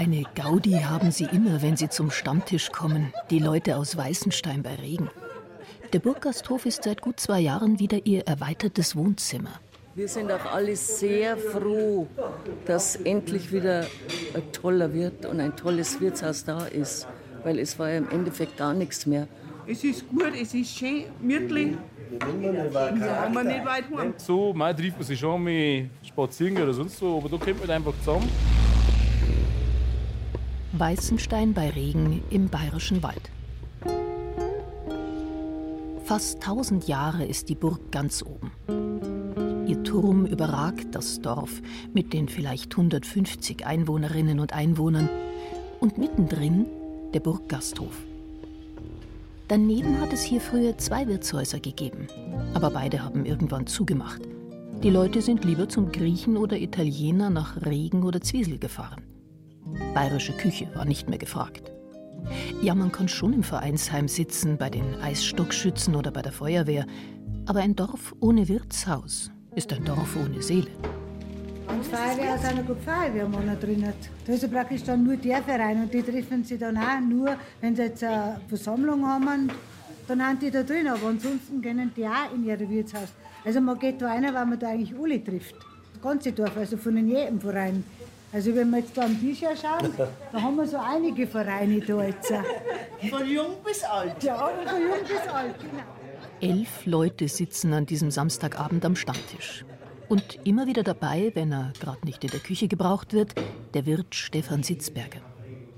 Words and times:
Eine 0.00 0.24
Gaudi 0.34 0.78
haben 0.82 1.10
sie 1.10 1.24
immer, 1.24 1.60
wenn 1.60 1.76
sie 1.76 1.90
zum 1.90 2.10
Stammtisch 2.10 2.72
kommen, 2.72 3.12
die 3.28 3.38
Leute 3.38 3.76
aus 3.76 3.98
Weißenstein 3.98 4.62
bei 4.62 4.76
Regen. 4.76 5.10
Der 5.92 5.98
Burggasthof 5.98 6.64
ist 6.64 6.84
seit 6.84 7.02
gut 7.02 7.20
zwei 7.20 7.40
Jahren 7.40 7.78
wieder 7.78 8.06
ihr 8.06 8.26
erweitertes 8.26 8.96
Wohnzimmer. 8.96 9.60
Wir 9.94 10.08
sind 10.08 10.32
auch 10.32 10.46
alle 10.46 10.74
sehr 10.74 11.36
froh, 11.36 12.06
dass 12.64 12.96
endlich 12.96 13.52
wieder 13.52 13.86
ein 14.32 14.52
toller 14.52 14.94
Wirt 14.94 15.26
und 15.26 15.38
ein 15.38 15.54
tolles 15.54 16.00
Wirtshaus 16.00 16.46
da 16.46 16.64
ist, 16.64 17.06
weil 17.44 17.58
es 17.58 17.78
war 17.78 17.90
ja 17.90 17.98
im 17.98 18.08
Endeffekt 18.08 18.56
gar 18.56 18.72
nichts 18.72 19.04
mehr. 19.04 19.28
Es 19.66 19.84
ist 19.84 20.08
gut, 20.08 20.32
es 20.34 20.54
ist 20.54 20.78
schön, 20.78 21.04
gemütlich. 21.20 21.76
Wir 22.08 23.20
haben 23.20 23.46
nicht 23.46 23.64
weit 23.66 23.84
heim. 23.94 24.14
So, 24.16 24.54
mal 24.54 24.74
trifft 24.74 24.96
man 24.96 25.06
sich 25.06 25.20
schon 25.20 25.44
mal 25.44 25.90
spazieren 26.02 26.56
oder 26.56 26.72
sonst 26.72 26.96
so, 26.96 27.18
aber 27.18 27.28
da 27.28 27.36
kommt 27.36 27.60
man 27.60 27.70
einfach 27.70 27.92
zusammen. 28.02 28.30
Weißenstein 30.80 31.52
bei 31.52 31.68
Regen 31.68 32.22
im 32.30 32.48
Bayerischen 32.48 33.02
Wald. 33.02 33.30
Fast 36.04 36.42
tausend 36.42 36.88
Jahre 36.88 37.26
ist 37.26 37.50
die 37.50 37.54
Burg 37.54 37.92
ganz 37.92 38.24
oben. 38.24 38.50
Ihr 39.66 39.82
Turm 39.84 40.24
überragt 40.24 40.86
das 40.92 41.20
Dorf 41.20 41.60
mit 41.92 42.14
den 42.14 42.30
vielleicht 42.30 42.72
150 42.72 43.66
Einwohnerinnen 43.66 44.40
und 44.40 44.54
Einwohnern 44.54 45.10
und 45.80 45.98
mittendrin 45.98 46.64
der 47.12 47.20
Burggasthof. 47.20 47.98
Daneben 49.48 50.00
hat 50.00 50.14
es 50.14 50.22
hier 50.22 50.40
früher 50.40 50.78
zwei 50.78 51.06
Wirtshäuser 51.06 51.60
gegeben, 51.60 52.06
aber 52.54 52.70
beide 52.70 53.04
haben 53.04 53.26
irgendwann 53.26 53.66
zugemacht. 53.66 54.22
Die 54.82 54.90
Leute 54.90 55.20
sind 55.20 55.44
lieber 55.44 55.68
zum 55.68 55.92
Griechen 55.92 56.38
oder 56.38 56.56
Italiener 56.56 57.28
nach 57.28 57.66
Regen 57.66 58.02
oder 58.02 58.22
Zwiesel 58.22 58.56
gefahren. 58.56 59.09
Bayerische 59.94 60.32
Küche 60.32 60.68
war 60.74 60.84
nicht 60.84 61.08
mehr 61.08 61.18
gefragt. 61.18 61.72
Ja, 62.62 62.74
man 62.74 62.92
kann 62.92 63.08
schon 63.08 63.32
im 63.32 63.42
Vereinsheim 63.42 64.08
sitzen, 64.08 64.58
bei 64.58 64.70
den 64.70 64.94
Eisstockschützen 65.00 65.96
oder 65.96 66.10
bei 66.10 66.22
der 66.22 66.32
Feuerwehr, 66.32 66.86
aber 67.46 67.60
ein 67.60 67.74
Dorf 67.74 68.14
ohne 68.20 68.48
Wirtshaus 68.48 69.30
ist 69.54 69.72
ein 69.72 69.84
Dorf 69.84 70.16
ohne 70.16 70.42
Seele. 70.42 70.70
Und 71.68 71.84
Feuerwehr 71.86 72.34
ist 72.34 72.46
auch 72.46 72.54
noch 72.54 72.66
gut 72.66 72.78
Feuerwehrmänner 72.82 73.56
drin. 73.56 73.86
Da 74.26 74.32
ist 74.32 74.42
ja 74.42 74.48
praktisch 74.48 74.82
dann 74.82 75.04
nur 75.04 75.16
der 75.16 75.42
Verein 75.42 75.82
und 75.82 75.94
die 75.94 76.02
treffen 76.02 76.44
sich 76.44 76.58
dann 76.58 76.76
auch 76.76 77.00
nur, 77.00 77.36
wenn 77.60 77.74
sie 77.74 77.82
jetzt 77.82 78.04
eine 78.04 78.40
Versammlung 78.48 79.06
haben, 79.06 79.50
dann 80.08 80.26
haben 80.26 80.38
die 80.40 80.50
da 80.50 80.62
drin, 80.64 80.88
aber 80.88 81.08
ansonsten 81.08 81.62
gehen 81.62 81.92
die 81.96 82.04
auch 82.04 82.34
in 82.34 82.44
ihr 82.44 82.58
Wirtshaus. 82.68 83.08
Also 83.44 83.60
man 83.60 83.78
geht 83.78 84.02
da 84.02 84.08
rein, 84.08 84.24
weil 84.24 84.46
man 84.46 84.58
da 84.58 84.68
eigentlich 84.68 84.92
alle 85.00 85.22
trifft. 85.22 85.54
Das 85.92 86.02
ganze 86.02 86.32
Dorf, 86.32 86.56
also 86.56 86.76
von 86.76 86.96
jedem 87.08 87.40
Verein. 87.40 87.84
Also 88.32 88.54
wenn 88.54 88.70
wir 88.70 88.78
jetzt 88.78 88.96
da 88.96 89.02
am 89.02 89.20
Tisch 89.20 89.40
schauen, 89.40 89.92
da 90.32 90.40
haben 90.40 90.56
wir 90.56 90.66
so 90.66 90.76
einige 90.76 91.26
Vereine 91.26 91.80
da 91.80 92.04
jetzt. 92.04 92.32
Von 93.10 93.28
jung 93.28 93.56
bis 93.64 93.82
alt. 93.82 94.22
Ja, 94.22 94.36
von 94.36 94.80
jung 94.80 95.00
bis 95.02 95.32
alt, 95.32 95.54
genau. 95.58 96.52
Elf 96.54 96.86
Leute 96.86 97.28
sitzen 97.28 97.72
an 97.72 97.86
diesem 97.86 98.10
Samstagabend 98.10 98.84
am 98.84 98.94
Stammtisch. 98.94 99.64
Und 100.08 100.38
immer 100.44 100.66
wieder 100.66 100.82
dabei, 100.82 101.32
wenn 101.34 101.52
er 101.52 101.72
gerade 101.80 102.04
nicht 102.04 102.24
in 102.24 102.30
der 102.30 102.40
Küche 102.40 102.68
gebraucht 102.68 103.12
wird, 103.12 103.34
der 103.74 103.84
Wirt 103.84 104.14
Stefan 104.14 104.62
Sitzberger. 104.62 105.20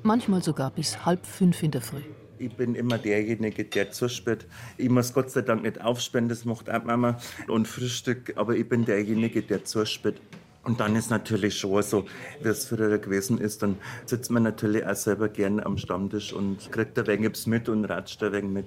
Manchmal 0.03 0.43
sogar 0.43 0.71
bis 0.71 1.05
halb 1.05 1.27
fünf 1.27 1.63
in 1.63 1.71
der 1.71 1.81
Früh. 1.81 2.03
Ich 2.39 2.55
bin 2.55 2.75
immer 2.75 2.99
derjenige, 2.99 3.65
der 3.65 3.91
zuspät. 3.93 4.47
Ich 4.77 4.89
muss 4.89 5.13
Gott 5.13 5.31
sei 5.31 5.43
Dank 5.43 5.63
nicht 5.63 5.81
aufsperren, 5.81 6.29
das 6.29 6.45
macht 6.45 6.69
auch 6.69 6.85
Mama 6.85 7.19
und 7.47 7.69
Frühstück, 7.69 8.33
aber 8.37 8.57
ich 8.57 8.69
bin 8.69 8.85
derjenige, 8.85 9.43
der 9.43 9.65
zuspät. 9.65 10.21
Und 10.65 10.79
dann 10.79 10.95
ist 10.95 11.11
natürlich 11.11 11.59
schon 11.59 11.83
so, 11.83 12.05
wie 12.41 12.49
es 12.49 12.67
früher 12.67 12.99
gewesen 12.99 13.39
ist, 13.39 13.63
dann 13.63 13.79
sitzt 14.07 14.31
man 14.31 14.45
natürlich 14.45 14.87
auch 14.87 14.95
selber 14.95 15.29
gerne 15.29 15.67
am 15.67 15.77
Stammtisch 15.77 16.33
und 16.33 16.71
kriegt 16.71 16.99
ein 16.99 17.07
wenig 17.07 17.47
mit 17.47 17.69
und 17.69 17.85
ratscht 17.85 18.23
ein 18.23 18.33
wenig 18.33 18.51
mit. 18.51 18.67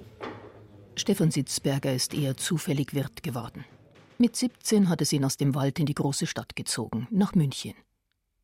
Stefan 0.96 1.30
Sitzberger 1.30 1.94
ist 1.94 2.14
eher 2.14 2.36
zufällig 2.36 2.94
Wirt 2.94 3.22
geworden. 3.22 3.64
Mit 4.18 4.36
17 4.36 4.88
hat 4.88 5.02
es 5.02 5.12
ihn 5.12 5.24
aus 5.24 5.36
dem 5.36 5.54
Wald 5.54 5.78
in 5.78 5.86
die 5.86 5.94
große 5.94 6.26
Stadt 6.26 6.56
gezogen, 6.56 7.06
nach 7.10 7.34
München. 7.34 7.74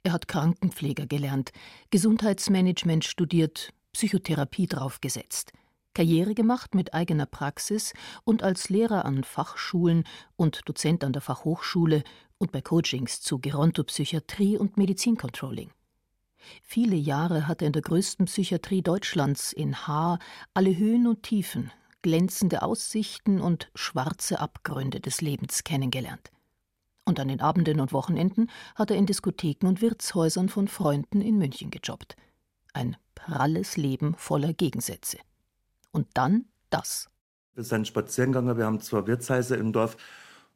Er 0.02 0.12
hat 0.12 0.28
Krankenpfleger 0.28 1.06
gelernt, 1.06 1.52
Gesundheitsmanagement 1.90 3.04
studiert, 3.04 3.72
Psychotherapie 3.92 4.66
draufgesetzt, 4.66 5.52
Karriere 5.94 6.34
gemacht 6.34 6.74
mit 6.74 6.94
eigener 6.94 7.26
Praxis 7.26 7.92
und 8.24 8.42
als 8.42 8.68
Lehrer 8.68 9.04
an 9.04 9.24
Fachschulen 9.24 10.04
und 10.36 10.68
Dozent 10.68 11.04
an 11.04 11.12
der 11.12 11.22
Fachhochschule 11.22 12.02
und 12.38 12.52
bei 12.52 12.60
Coachings 12.60 13.20
zu 13.20 13.38
Gerontopsychiatrie 13.38 14.58
und 14.58 14.76
Medizincontrolling. 14.76 15.70
Viele 16.62 16.96
Jahre 16.96 17.46
hat 17.46 17.62
er 17.62 17.68
in 17.68 17.72
der 17.72 17.82
größten 17.82 18.26
Psychiatrie 18.26 18.82
Deutschlands 18.82 19.52
in 19.52 19.86
Haar 19.86 20.18
alle 20.54 20.76
Höhen 20.76 21.06
und 21.06 21.22
Tiefen, 21.22 21.70
glänzende 22.02 22.62
Aussichten 22.62 23.40
und 23.40 23.70
schwarze 23.74 24.40
Abgründe 24.40 25.00
des 25.00 25.20
Lebens 25.20 25.64
kennengelernt. 25.64 26.30
Und 27.04 27.18
an 27.20 27.28
den 27.28 27.40
Abenden 27.40 27.80
und 27.80 27.92
Wochenenden 27.92 28.50
hat 28.74 28.90
er 28.90 28.96
in 28.96 29.06
Diskotheken 29.06 29.66
und 29.66 29.80
Wirtshäusern 29.82 30.48
von 30.48 30.68
Freunden 30.68 31.20
in 31.20 31.38
München 31.38 31.70
gejobbt. 31.70 32.16
Ein 32.72 32.96
pralles 33.14 33.76
Leben 33.76 34.14
voller 34.14 34.52
Gegensätze. 34.52 35.18
Und 35.92 36.08
dann 36.14 36.46
das. 36.70 37.08
Wir 37.54 37.64
sind 37.64 37.86
spazieren 37.86 38.32
gegangen, 38.32 38.56
wir 38.56 38.64
haben 38.64 38.80
zwei 38.80 39.06
Wirtshäuser 39.06 39.58
im 39.58 39.72
Dorf 39.72 39.96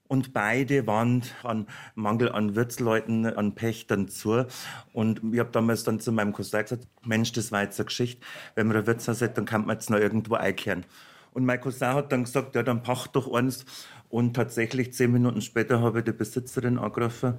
und 0.08 0.32
beide 0.32 0.86
waren 0.86 1.22
an 1.42 1.66
Mangel 1.94 2.30
an 2.30 2.54
Wirtsleuten, 2.54 3.26
an 3.26 3.54
Pächtern 3.54 4.08
zu. 4.08 4.46
Und 4.92 5.20
ich 5.32 5.38
habe 5.38 5.50
damals 5.50 5.84
dann 5.84 6.00
zu 6.00 6.12
meinem 6.12 6.32
Cousin 6.32 6.62
gesagt, 6.62 6.86
Mensch, 7.04 7.32
das 7.32 7.52
war 7.52 7.62
jetzt 7.62 7.78
eine 7.78 7.86
Geschichte. 7.86 8.24
Wenn 8.54 8.68
man 8.68 8.76
ein 8.76 8.86
Wirtshaus 8.86 9.20
hat, 9.20 9.36
dann 9.36 9.44
kann 9.44 9.66
man 9.66 9.76
jetzt 9.76 9.90
noch 9.90 9.98
irgendwo 9.98 10.34
einkehren. 10.34 10.84
Und 11.32 11.44
mein 11.44 11.60
Cousin 11.60 11.88
hat 11.88 12.12
dann 12.12 12.24
gesagt, 12.24 12.54
ja, 12.54 12.62
dann 12.62 12.82
pacht 12.82 13.16
doch 13.16 13.32
eins. 13.34 13.66
Und 14.08 14.34
tatsächlich 14.34 14.94
zehn 14.94 15.12
Minuten 15.12 15.42
später 15.42 15.80
habe 15.80 15.98
ich 15.98 16.04
die 16.04 16.12
Besitzerin 16.12 16.78
angerufen 16.78 17.34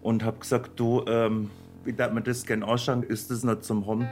und 0.00 0.24
habe 0.24 0.38
gesagt, 0.38 0.80
du, 0.80 1.04
ähm, 1.06 1.50
wie 1.84 1.92
darf 1.92 2.12
man 2.12 2.24
das 2.24 2.46
gerne 2.46 2.66
anschauen? 2.66 3.02
Ist 3.02 3.30
das 3.30 3.44
noch 3.44 3.60
zum 3.60 3.86
Haben? 3.86 4.08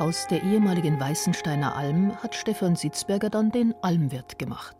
Aus 0.00 0.26
der 0.26 0.42
ehemaligen 0.42 0.98
Weißensteiner 0.98 1.76
Alm 1.76 2.16
hat 2.22 2.34
Stefan 2.34 2.74
Sitzberger 2.74 3.28
dann 3.28 3.50
den 3.50 3.74
Almwirt 3.82 4.38
gemacht. 4.38 4.74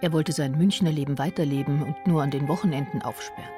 Er 0.00 0.12
wollte 0.12 0.30
sein 0.30 0.56
Münchner 0.56 0.92
Leben 0.92 1.18
weiterleben 1.18 1.82
und 1.82 2.06
nur 2.06 2.22
an 2.22 2.30
den 2.30 2.46
Wochenenden 2.46 3.02
aufsperren. 3.02 3.50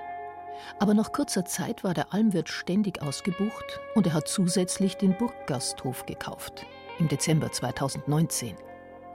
Aber 0.78 0.94
nach 0.94 1.12
kurzer 1.12 1.44
Zeit 1.44 1.84
war 1.84 1.92
der 1.92 2.14
Almwirt 2.14 2.48
ständig 2.48 3.02
ausgebucht 3.02 3.80
und 3.94 4.06
er 4.06 4.14
hat 4.14 4.28
zusätzlich 4.28 4.96
den 4.96 5.14
Burggasthof 5.18 6.06
gekauft, 6.06 6.64
im 6.98 7.08
Dezember 7.08 7.52
2019, 7.52 8.56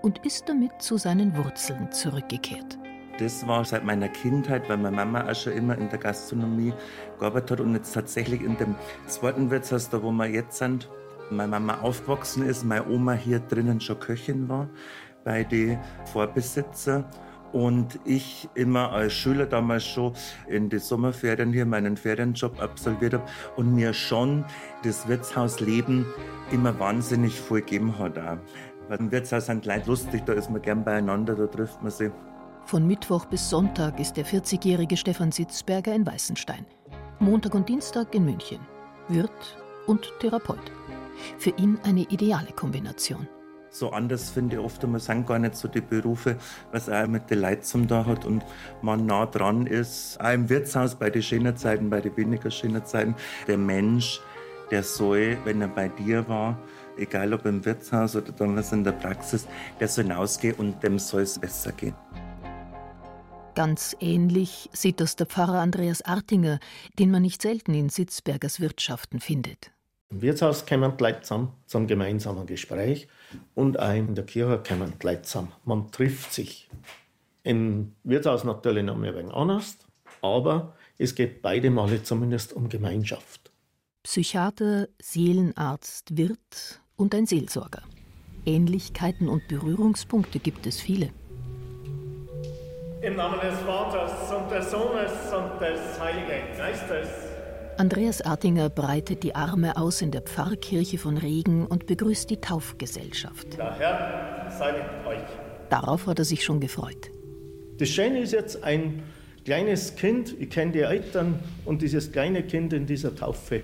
und 0.04 0.24
ist 0.24 0.48
damit 0.48 0.84
zu 0.84 0.98
seinen 0.98 1.36
Wurzeln 1.36 1.92
zurückgekehrt. 1.92 2.78
Das 3.18 3.48
war 3.48 3.66
seit 3.66 3.84
meiner 3.84 4.10
Kindheit, 4.10 4.70
weil 4.70 4.78
meine 4.78 4.96
Mama 4.96 5.28
auch 5.28 5.36
schon 5.36 5.54
immer 5.54 5.76
in 5.76 5.90
der 5.90 5.98
Gastronomie 5.98 6.72
gearbeitet 7.18 7.50
hat 7.50 7.60
und 7.62 7.74
jetzt 7.74 7.94
tatsächlich 7.94 8.44
in 8.44 8.58
dem 8.58 8.76
zweiten 9.08 9.50
Wirtshaus, 9.50 9.90
da 9.90 10.04
wo 10.04 10.12
wir 10.12 10.28
jetzt 10.28 10.60
sind, 10.60 10.88
meine 11.32 11.50
Mama 11.50 11.80
aufgewachsen 11.82 12.46
ist, 12.46 12.64
meine 12.64 12.88
Oma 12.88 13.14
hier 13.14 13.40
drinnen 13.40 13.80
schon 13.80 14.00
Köchin 14.00 14.50
war 14.50 14.68
bei 15.24 15.44
den 15.44 15.78
Vorbesitzer 16.06 17.10
und 17.52 18.00
ich 18.06 18.48
immer 18.56 18.92
als 18.92 19.14
Schüler 19.14 19.46
damals 19.46 19.86
schon 19.86 20.14
in 20.48 20.70
die 20.70 20.80
Sommerferien 20.80 21.52
hier 21.52 21.66
meinen 21.66 21.98
Ferienjob 21.98 22.62
absolviert 22.62 23.14
habe 23.14 23.26
und 23.56 23.74
mir 23.74 23.94
schon 23.94 24.46
das 24.84 25.08
Wirtshausleben 25.08 26.06
immer 26.52 26.78
wahnsinnig 26.80 27.40
viel 27.40 27.58
gegeben 27.58 27.98
hat. 27.98 28.18
Auch. 28.18 28.38
Im 28.98 29.12
Wirtshaus 29.12 29.46
sind 29.48 29.66
Leute 29.66 29.88
lustig, 29.88 30.24
da 30.26 30.34
ist 30.34 30.50
man 30.50 30.62
gern 30.62 30.84
beieinander, 30.84 31.36
da 31.36 31.48
trifft 31.48 31.82
man 31.82 31.92
sich. 31.92 32.12
Von 32.66 32.88
Mittwoch 32.88 33.26
bis 33.26 33.50
Sonntag 33.50 34.00
ist 34.00 34.14
der 34.18 34.26
40-jährige 34.26 34.98
Stefan 34.98 35.32
Sitzberger 35.32 35.94
in 35.94 36.06
Weißenstein. 36.06 36.66
Montag 37.20 37.56
und 37.56 37.68
Dienstag 37.68 38.14
in 38.16 38.26
München. 38.26 38.60
Wirt 39.08 39.58
und 39.88 40.12
Therapeut. 40.20 40.72
Für 41.38 41.52
ihn 41.52 41.80
eine 41.84 42.02
ideale 42.02 42.52
Kombination 42.52 43.28
so 43.72 43.92
anders 43.92 44.32
finde 44.32 44.56
ich 44.56 44.62
oft 44.62 44.84
einmal 44.84 45.00
sind 45.00 45.28
gar 45.28 45.40
nicht 45.40 45.56
so 45.56 45.68
die 45.68 45.82
Berufe, 45.82 46.38
was 46.72 46.90
auch 46.90 47.08
mit 47.08 47.30
den 47.30 47.42
Leuten 47.42 47.64
zum 47.64 47.88
da 47.88 48.06
hat 48.06 48.26
und 48.26 48.44
man 48.82 49.06
nah 49.06 49.26
dran 49.26 49.68
ist. 49.68 50.20
Auch 50.20 50.34
im 50.34 50.50
Wirtshaus 50.50 50.96
bei 50.96 51.10
den 51.10 51.22
schönen 51.22 51.56
Zeiten, 51.56 51.90
bei 51.90 52.02
den 52.02 52.16
weniger 52.18 52.52
schönen 52.52 52.84
Zeiten. 52.86 53.16
Der 53.48 53.58
Mensch, 53.58 54.22
der 54.72 54.84
soll, 54.84 55.38
wenn 55.46 55.62
er 55.62 55.68
bei 55.68 55.90
dir 55.90 56.28
war, 56.28 56.58
egal 56.98 57.34
ob 57.34 57.46
im 57.46 57.64
Wirtshaus 57.64 58.16
oder 58.16 58.32
damals 58.32 58.72
in 58.72 58.84
der 58.84 58.92
Praxis, 58.94 59.48
der 59.80 59.88
soll 59.88 60.06
hinausgehen 60.06 60.56
und 60.56 60.82
dem 60.84 61.00
soll 61.00 61.22
es 61.22 61.40
besser 61.40 61.72
gehen. 61.72 61.96
Ganz 63.56 63.96
ähnlich 64.00 64.70
sieht 64.74 65.02
das 65.02 65.16
der 65.16 65.28
Pfarrer 65.28 65.60
Andreas 65.60 66.02
Artinger, 66.02 66.60
den 66.98 67.12
man 67.12 67.24
nicht 67.24 67.42
selten 67.42 67.74
in 67.74 67.90
Sitzbergers 67.90 68.62
Wirtschaften 68.62 69.20
findet. 69.20 69.72
Im 70.12 70.24
Wirtshaus 70.24 70.66
kommen 70.66 70.98
die 70.98 71.04
Leute 71.04 71.22
zusammen 71.22 71.54
zum 71.68 71.86
gemeinsamen 71.86 72.48
Gespräch 72.48 73.08
und 73.54 73.80
auch 73.80 73.94
in 73.94 74.16
der 74.16 74.26
Kirche 74.26 74.62
kommen 74.68 74.94
die 75.00 75.06
Leute 75.06 75.22
zusammen. 75.22 75.52
Man 75.66 75.92
trifft 75.92 76.34
sich. 76.34 76.68
Im 77.44 77.94
Wirtshaus 78.04 78.44
natürlich 78.44 78.84
noch 78.84 78.96
ein 78.96 79.04
wenig 79.04 79.32
anders, 79.32 79.78
aber 80.24 80.76
es 80.98 81.14
geht 81.14 81.44
beide 81.44 81.70
Male 81.70 82.02
zumindest 82.02 82.54
um 82.54 82.70
Gemeinschaft. 82.70 83.52
Psychiater, 84.02 84.88
Seelenarzt, 85.00 86.18
Wirt 86.18 86.82
und 86.96 87.14
ein 87.14 87.28
Seelsorger. 87.28 87.84
Ähnlichkeiten 88.48 89.30
und 89.30 89.48
Berührungspunkte 89.48 90.40
gibt 90.40 90.66
es 90.66 90.82
viele. 90.82 91.12
Im 93.04 93.16
Namen 93.16 93.40
des 93.42 93.60
Vaters 93.60 94.32
und 94.34 94.50
des 94.50 94.72
Sohnes 94.72 95.12
und 95.32 95.62
des 95.62 96.00
Heiligen 96.00 96.58
Geistes. 96.58 97.29
Andreas 97.80 98.22
Artinger 98.22 98.70
breitet 98.70 99.24
die 99.24 99.36
Arme 99.36 99.78
aus 99.78 100.02
in 100.02 100.12
der 100.12 100.22
Pfarrkirche 100.22 100.98
von 100.98 101.16
Regen 101.16 101.66
und 101.66 101.86
begrüßt 101.86 102.30
die 102.30 102.36
Taufgesellschaft. 102.36 103.58
Der 103.58 103.74
Herr 103.80 104.52
sei 104.52 104.74
mit 104.74 105.08
euch. 105.08 105.26
Darauf 105.70 106.06
hat 106.06 106.20
er 106.20 106.26
sich 106.26 106.44
schon 106.44 106.60
gefreut. 106.60 107.10
Das 107.78 107.88
Schöne 107.88 108.20
ist 108.20 108.34
jetzt 108.34 108.66
ein 108.66 109.04
kleines 109.46 109.96
Kind, 109.96 110.36
ich 110.38 110.50
kenne 110.50 110.74
die 110.74 110.82
Eltern 110.82 111.40
und 111.64 111.82
dieses 111.82 112.12
kleine 112.12 112.44
Kind 112.44 112.74
in 112.74 112.86
dieser 112.86 113.16
Taufe 113.16 113.64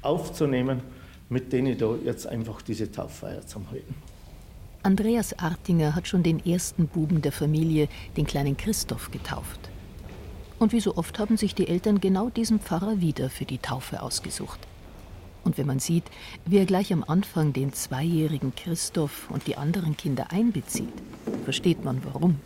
aufzunehmen, 0.00 0.82
mit 1.28 1.52
denen 1.52 1.66
ich 1.66 1.78
da 1.78 1.92
jetzt 2.04 2.28
einfach 2.28 2.62
diese 2.62 2.92
Tauffeier 2.92 3.44
zum 3.48 3.68
halten. 3.72 3.96
Andreas 4.84 5.36
Artinger 5.40 5.96
hat 5.96 6.06
schon 6.06 6.22
den 6.22 6.38
ersten 6.46 6.86
Buben 6.86 7.20
der 7.20 7.32
Familie, 7.32 7.88
den 8.16 8.28
kleinen 8.28 8.56
Christoph, 8.56 9.10
getauft. 9.10 9.58
Und 10.58 10.72
wie 10.72 10.80
so 10.80 10.96
oft 10.96 11.18
haben 11.18 11.36
sich 11.36 11.54
die 11.54 11.68
Eltern 11.68 12.00
genau 12.00 12.30
diesen 12.30 12.60
Pfarrer 12.60 13.00
wieder 13.00 13.28
für 13.28 13.44
die 13.44 13.58
Taufe 13.58 14.02
ausgesucht. 14.02 14.58
Und 15.44 15.58
wenn 15.58 15.66
man 15.66 15.78
sieht, 15.78 16.04
wie 16.44 16.58
er 16.58 16.66
gleich 16.66 16.92
am 16.92 17.04
Anfang 17.06 17.52
den 17.52 17.72
zweijährigen 17.72 18.54
Christoph 18.56 19.30
und 19.30 19.46
die 19.46 19.56
anderen 19.56 19.96
Kinder 19.96 20.26
einbezieht, 20.30 20.92
versteht 21.44 21.84
man 21.84 22.02
warum. 22.04 22.40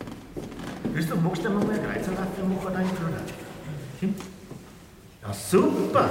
Christoph, 0.93 1.21
magst 1.21 1.43
du 1.43 1.49
mal 1.49 1.61
eine 1.61 1.79
Kreuzerlaffe 1.79 2.43
machen, 2.43 2.73
dein 2.73 2.87
Bruder? 2.87 3.21
Hm? 4.01 4.15
Ja, 5.23 5.33
super! 5.33 6.09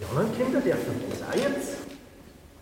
Die 0.00 0.04
anderen 0.06 0.36
Kinder 0.36 0.60
dürfen 0.60 0.94
das 1.10 1.22
auch 1.22 1.34
jetzt. 1.34 1.76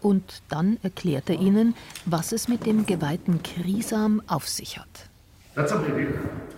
Und 0.01 0.43
dann 0.49 0.79
erklärt 0.83 1.31
er 1.31 1.37
ihnen, 1.37 1.75
was 2.05 2.33
es 2.33 2.49
mit 2.49 2.67
dem 2.67 2.87
geweihten 2.87 3.43
Krisam 3.43 4.23
auf 4.27 4.49
sich 4.49 4.79
hat. 4.79 4.89
Das 5.55 5.73
wieder. 5.73 6.11
Das 6.51 6.58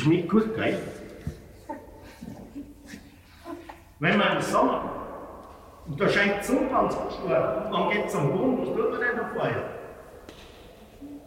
schmeckt 0.00 0.28
gut, 0.28 0.54
gell? 0.54 0.78
Wenn 3.98 4.18
man 4.18 4.36
im 4.36 4.42
Sommer 4.42 4.90
und 5.86 6.00
da 6.00 6.08
scheint 6.08 6.40
die 6.40 6.46
Sonne 6.46 6.68
ganz 6.70 6.94
stark, 6.94 7.70
man 7.70 7.90
geht 7.90 8.10
zum 8.10 8.32
Boden, 8.32 8.58
was 8.58 8.68
tut 8.68 8.90
man 8.90 9.00
denn 9.00 9.16
da 9.16 9.30
vorher? 9.34 9.64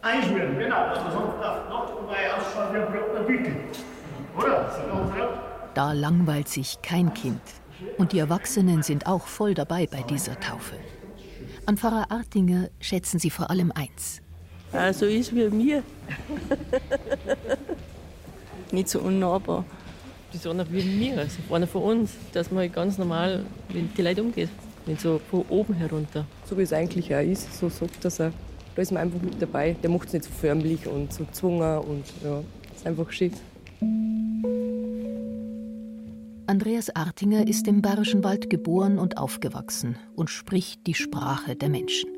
Einschmieren, 0.02 0.58
genau, 0.58 0.88
dass 0.88 1.02
man 1.02 1.12
sonst 1.12 1.36
auf 1.36 1.68
Nacht 1.68 1.90
vorbei 1.90 2.34
ausschaut 2.36 2.72
wie 2.72 2.78
ein 2.78 2.92
brotner 2.92 3.28
Wickel. 3.28 3.56
Oder? 4.36 4.70
So. 4.70 5.28
Da 5.74 5.92
langweilt 5.92 6.48
sich 6.48 6.80
kein 6.82 7.12
Kind. 7.14 7.40
Und 7.98 8.12
die 8.12 8.18
Erwachsenen 8.18 8.82
sind 8.82 9.06
auch 9.06 9.26
voll 9.26 9.54
dabei 9.54 9.86
bei 9.86 10.02
dieser 10.02 10.38
Taufe. 10.40 10.76
An 11.66 11.76
Pfarrer 11.76 12.10
Artinger 12.10 12.68
schätzen 12.80 13.18
sie 13.18 13.30
vor 13.30 13.50
allem 13.50 13.72
eins. 13.72 14.22
Also 14.72 15.06
ist 15.06 15.34
wie 15.34 15.48
mir. 15.48 15.82
Nicht 18.72 18.88
so 18.88 19.00
unnahbar. 19.00 19.64
Das 20.32 20.40
ist 20.40 20.46
einer 20.46 20.70
wie 20.70 20.82
mir, 20.82 21.18
also 21.18 21.38
einer 21.54 21.66
von 21.66 21.82
uns, 21.82 22.12
dass 22.32 22.50
man 22.50 22.60
halt 22.60 22.74
ganz 22.74 22.98
normal 22.98 23.44
mit 23.72 23.96
den 23.96 24.04
Leuten 24.04 24.20
umgeht. 24.22 24.48
Nicht 24.86 25.00
so 25.00 25.20
von 25.30 25.44
oben 25.48 25.74
herunter. 25.74 26.26
So 26.44 26.58
wie 26.58 26.62
es 26.62 26.72
eigentlich 26.72 27.14
auch 27.14 27.20
ist, 27.20 27.58
so 27.58 27.68
sagt 27.68 28.04
das 28.04 28.20
auch. 28.20 28.32
Da 28.74 28.82
ist 28.82 28.92
man 28.92 29.02
einfach 29.02 29.20
mit 29.22 29.40
dabei. 29.40 29.76
Der 29.82 29.88
macht 29.88 30.08
es 30.08 30.12
nicht 30.12 30.24
so 30.24 30.30
förmlich 30.30 30.86
und 30.86 31.12
so 31.12 31.24
gezwungen 31.24 31.78
und 31.78 32.04
ja, 32.22 32.42
ist 32.74 32.86
einfach 32.86 33.10
schick. 33.10 33.32
Andreas 36.48 36.94
Artinger 36.94 37.48
ist 37.48 37.66
im 37.66 37.82
Bayerischen 37.82 38.22
Wald 38.22 38.50
geboren 38.50 38.98
und 38.98 39.18
aufgewachsen 39.18 39.96
und 40.14 40.30
spricht 40.30 40.86
die 40.86 40.94
Sprache 40.94 41.56
der 41.56 41.68
Menschen. 41.68 42.10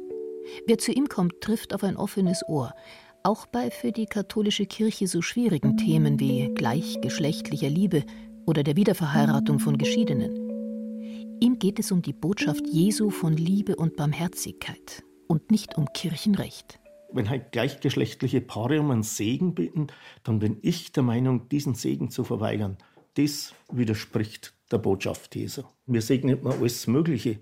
Wer 0.67 0.79
zu 0.79 0.93
ihm 0.93 1.09
kommt, 1.09 1.41
trifft 1.41 1.75
auf 1.75 1.83
ein 1.83 1.97
offenes 1.97 2.47
Ohr, 2.47 2.75
auch 3.23 3.47
bei 3.47 3.71
für 3.71 3.93
die 3.93 4.07
katholische 4.07 4.67
Kirche 4.67 5.07
so 5.07 5.23
schwierigen 5.23 5.77
Themen 5.77 6.21
wie 6.21 6.53
gleichgeschlechtlicher 6.55 7.69
Liebe 7.69 8.05
oder 8.47 8.63
der 8.63 8.77
Wiederverheiratung 8.77 9.59
von 9.59 9.79
Geschiedenen. 9.79 11.39
Ihm 11.41 11.59
geht 11.59 11.79
es 11.79 11.93
um 11.93 12.03
die 12.03 12.13
Botschaft 12.13 12.67
Jesu 12.67 13.11
von 13.11 13.35
Liebe 13.35 13.77
und 13.77 13.97
Barmherzigkeit 13.97 15.05
und 15.27 15.51
nicht 15.51 15.77
um 15.77 15.87
Kirchenrecht. 15.93 16.81
Wenn 17.13 17.31
halt 17.31 17.53
gleichgeschlechtliche 17.53 18.41
Paare 18.41 18.81
um 18.81 18.91
einen 18.91 19.03
Segen 19.03 19.55
bitten, 19.55 19.87
dann 20.25 20.39
bin 20.41 20.59
ich 20.63 20.93
der 20.93 21.03
Meinung, 21.03 21.49
diesen 21.49 21.75
Segen 21.75 22.11
zu 22.11 22.25
verweigern 22.25 22.77
das 23.19 23.53
widerspricht 23.71 24.55
der 24.71 24.79
Botschaft 24.79 25.35
Jesu. 25.35 25.65
Wir 25.87 26.03
segnen 26.03 26.41
mal 26.43 26.55
alles 26.55 26.87
Mögliche, 26.87 27.41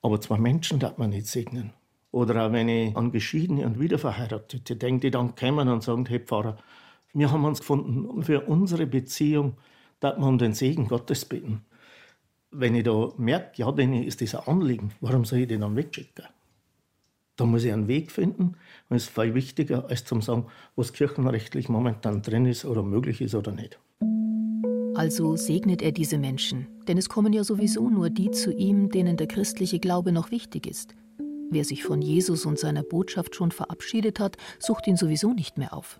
aber 0.00 0.20
zwei 0.22 0.38
Menschen 0.38 0.78
darf 0.78 0.96
man 0.96 1.10
nicht 1.10 1.26
segnen. 1.26 1.74
Oder 2.12 2.46
auch 2.46 2.52
wenn 2.52 2.68
ich 2.68 2.96
an 2.96 3.10
Geschiedene 3.10 3.66
und 3.66 3.80
Wiederverheiratete 3.80 4.76
denke, 4.76 5.06
die 5.06 5.10
dann 5.10 5.34
kommen 5.34 5.68
und 5.68 5.82
sagen, 5.82 6.06
hey 6.06 6.20
Pfarrer, 6.20 6.58
wir 7.14 7.32
haben 7.32 7.44
uns 7.44 7.60
gefunden 7.60 8.04
und 8.04 8.24
für 8.24 8.42
unsere 8.42 8.86
Beziehung 8.86 9.56
darf 9.98 10.18
man 10.18 10.28
um 10.28 10.38
den 10.38 10.52
Segen 10.52 10.88
Gottes 10.88 11.24
bitten. 11.24 11.62
Wenn 12.50 12.74
ich 12.74 12.84
da 12.84 13.12
merke, 13.16 13.52
ja, 13.56 13.72
denen 13.72 14.02
ist 14.02 14.20
das 14.20 14.34
ein 14.34 14.46
Anliegen, 14.46 14.92
warum 15.00 15.24
soll 15.24 15.40
ich 15.40 15.48
den 15.48 15.62
dann 15.62 15.74
wegschicken? 15.74 16.26
Da 17.36 17.46
muss 17.46 17.64
ich 17.64 17.72
einen 17.72 17.88
Weg 17.88 18.12
finden 18.12 18.56
und 18.90 18.96
es 18.96 19.04
ist 19.04 19.18
viel 19.18 19.34
wichtiger, 19.34 19.88
als 19.88 20.04
zu 20.04 20.20
sagen, 20.20 20.46
was 20.76 20.92
kirchenrechtlich 20.92 21.70
momentan 21.70 22.20
drin 22.20 22.44
ist 22.44 22.66
oder 22.66 22.82
möglich 22.82 23.22
ist 23.22 23.34
oder 23.34 23.52
nicht. 23.52 23.80
Also 24.94 25.36
segnet 25.36 25.80
er 25.80 25.92
diese 25.92 26.18
Menschen, 26.18 26.66
denn 26.86 26.98
es 26.98 27.08
kommen 27.08 27.32
ja 27.32 27.42
sowieso 27.42 27.88
nur 27.88 28.10
die 28.10 28.30
zu 28.30 28.52
ihm, 28.52 28.90
denen 28.90 29.16
der 29.16 29.28
christliche 29.28 29.78
Glaube 29.78 30.12
noch 30.12 30.30
wichtig 30.30 30.66
ist. 30.66 30.94
Wer 31.52 31.66
sich 31.66 31.84
von 31.84 32.00
Jesus 32.00 32.46
und 32.46 32.58
seiner 32.58 32.82
Botschaft 32.82 33.34
schon 33.34 33.50
verabschiedet 33.50 34.18
hat, 34.20 34.38
sucht 34.58 34.86
ihn 34.86 34.96
sowieso 34.96 35.34
nicht 35.34 35.58
mehr 35.58 35.74
auf. 35.74 35.98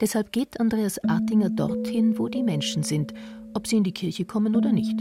Deshalb 0.00 0.30
geht 0.30 0.60
Andreas 0.60 1.02
Artinger 1.02 1.50
dorthin, 1.50 2.20
wo 2.20 2.28
die 2.28 2.44
Menschen 2.44 2.84
sind, 2.84 3.12
ob 3.54 3.66
sie 3.66 3.78
in 3.78 3.82
die 3.82 3.90
Kirche 3.90 4.24
kommen 4.24 4.54
oder 4.54 4.70
nicht. 4.70 4.96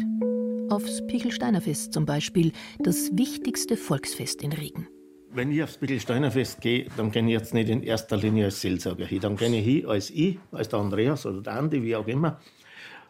Aufs 0.70 1.06
Pichelsteinerfest 1.06 1.94
zum 1.94 2.08
Beispiel, 2.08 2.52
das 2.80 3.12
wichtigste 3.14 3.78
Volksfest 3.78 4.42
in 4.42 4.54
Regen. 4.54 4.88
Wenn 5.30 5.52
ich 5.52 5.62
aufs 5.62 5.78
Pichelsteinerfest 5.78 6.60
gehe, 6.60 6.88
dann 6.98 7.12
gehe 7.12 7.22
ich 7.22 7.30
jetzt 7.30 7.54
nicht 7.54 7.70
in 7.70 7.84
erster 7.84 8.18
Linie 8.18 8.46
als 8.46 8.60
Seelsorger 8.60 9.06
hin. 9.06 9.20
Dann 9.20 9.36
gehe 9.36 9.56
ich 9.56 9.64
hin 9.64 9.86
als 9.86 10.10
ich, 10.10 10.40
als 10.52 10.70
der 10.70 10.80
Andreas 10.80 11.28
oder 11.28 11.42
der 11.42 11.54
Andi, 11.54 11.84
wie 11.84 11.96
auch 11.96 12.08
immer. 12.08 12.40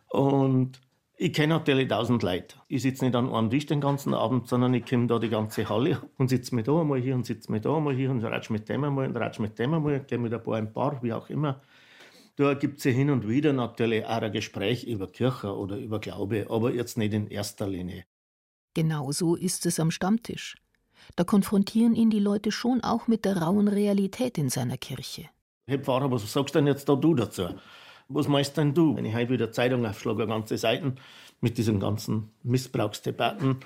Und 0.10 0.82
ich 1.24 1.32
kenne 1.32 1.53
natürlich 1.53 1.88
tausend 1.88 2.22
Leute. 2.22 2.58
Ich 2.68 2.82
sitze 2.82 3.06
nicht 3.06 3.15
an 3.15 3.34
einem 3.34 3.50
Tisch 3.50 3.65
den 3.65 3.80
ganzen 3.80 4.13
Abend, 4.13 4.50
sondern 4.50 4.74
ich 4.74 4.86
komme 4.86 5.08
da 5.08 5.20
die 5.20 5.30
ganze 5.30 5.70
Halle 5.70 6.01
und 6.18 6.27
sitze 6.27 6.53
mit 6.53 6.68
da 6.68 6.82
einmal 6.82 7.00
hier 7.00 7.15
und 7.15 7.25
sitze 7.25 7.50
mit 7.50 7.63
da 7.63 7.77
einmal 7.77 7.96
hier 7.96 8.12
und 8.12 8.22
ratsch 8.25 8.50
mit 8.50 8.68
dem 8.68 8.84
einmal 8.84 9.08
und 9.08 9.15
ratsch 9.15 9.39
mit 9.39 9.58
dem 9.58 9.74
einmal, 9.74 10.01
gehe 10.01 10.18
mit 10.18 10.34
ein 10.34 10.44
paar 10.44 10.56
ein 10.56 10.74
paar, 10.74 11.01
wie 11.01 11.13
auch 11.13 11.30
immer. 11.30 11.62
Da 12.36 12.56
gibt 12.56 12.80
es 12.80 12.84
ja 12.84 12.92
hin 12.92 13.10
und 13.10 13.25
wieder 13.25 13.53
natürlich 13.53 14.03
auch 14.06 14.22
ein 14.22 14.34
Gespräch 14.34 14.84
über 14.84 15.08
Kirche 15.08 15.56
oder 15.56 15.77
über 15.77 16.00
Glaube, 16.00 16.48
aber 16.50 16.74
jetzt 16.74 16.98
nicht 16.98 17.13
in 17.13 17.30
erster 17.30 17.70
Linie. 17.70 18.03
Genauso 18.74 19.36
ist 19.36 19.65
es 19.65 19.80
am 19.80 19.92
Stammtisch. 19.92 20.58
Da 21.15 21.24
konfrontieren 21.24 21.96
ihn 21.96 22.10
die 22.10 22.20
Leute 22.20 22.51
schon 22.51 22.84
auch 22.84 23.08
mit 23.08 23.24
der 23.24 23.38
rauen 23.38 23.70
Realität 23.70 24.38
in 24.38 24.50
seiner 24.50 24.77
Kirche. 24.77 25.30
Hey 25.68 25.80
Pfarrer, 25.80 26.12
was 26.12 26.30
sagst 26.30 26.53
denn 26.56 26.68
jetzt 26.68 26.89
da 26.89 26.96
du 26.96 27.15
dazu? 27.15 27.48
Was 28.07 28.27
meinst 28.27 28.57
denn 28.57 28.74
du, 28.74 28.95
wenn 28.95 29.05
ich 29.05 29.15
heute 29.15 29.31
wieder 29.31 29.51
Zeitung 29.51 29.86
aufschlage, 29.86 30.27
ganze 30.27 30.57
Seiten 30.57 30.95
mit 31.41 31.57
diesen 31.57 31.79
ganzen 31.79 32.29
Missbrauchsdebatten, 32.43 33.57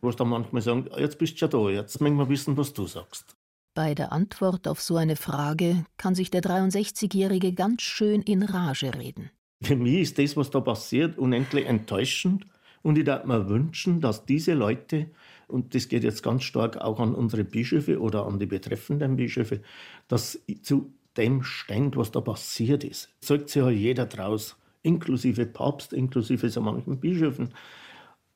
wo 0.00 0.08
es 0.08 0.16
dann 0.16 0.28
manchmal 0.28 0.62
sagen, 0.62 0.88
jetzt 0.96 1.18
bist 1.18 1.34
du 1.34 1.38
schon 1.38 1.50
da, 1.50 1.70
jetzt 1.70 2.00
möchten 2.00 2.18
wir 2.18 2.28
wissen, 2.28 2.56
was 2.56 2.72
du 2.72 2.86
sagst. 2.86 3.36
Bei 3.74 3.94
der 3.94 4.12
Antwort 4.12 4.68
auf 4.68 4.82
so 4.82 4.96
eine 4.96 5.16
Frage 5.16 5.86
kann 5.96 6.14
sich 6.14 6.30
der 6.30 6.42
63-Jährige 6.42 7.54
ganz 7.54 7.82
schön 7.82 8.20
in 8.20 8.42
Rage 8.42 8.94
reden. 8.94 9.30
Für 9.62 9.76
mich 9.76 10.00
ist 10.00 10.18
das, 10.18 10.36
was 10.36 10.50
da 10.50 10.60
passiert, 10.60 11.16
unendlich 11.16 11.66
enttäuschend. 11.66 12.46
Und 12.82 12.98
ich 12.98 13.06
würde 13.06 13.26
mir 13.26 13.48
wünschen, 13.48 14.00
dass 14.00 14.26
diese 14.26 14.54
Leute, 14.54 15.10
und 15.46 15.74
das 15.74 15.88
geht 15.88 16.02
jetzt 16.02 16.22
ganz 16.22 16.42
stark 16.42 16.78
auch 16.78 16.98
an 16.98 17.14
unsere 17.14 17.44
Bischöfe 17.44 18.00
oder 18.00 18.26
an 18.26 18.40
die 18.40 18.46
betreffenden 18.46 19.16
Bischöfe, 19.16 19.62
dass 20.08 20.38
zu 20.62 20.92
dem 21.16 21.42
Stand, 21.42 21.96
was 21.96 22.10
da 22.10 22.20
passiert 22.20 22.84
ist. 22.84 23.10
Sagt 23.20 23.50
sich 23.50 23.62
ja 23.62 23.70
jeder 23.70 24.06
draus, 24.06 24.56
inklusive 24.82 25.46
Papst, 25.46 25.92
inklusive 25.92 26.48
so 26.48 26.60
manchen 26.60 27.00
Bischöfen, 27.00 27.54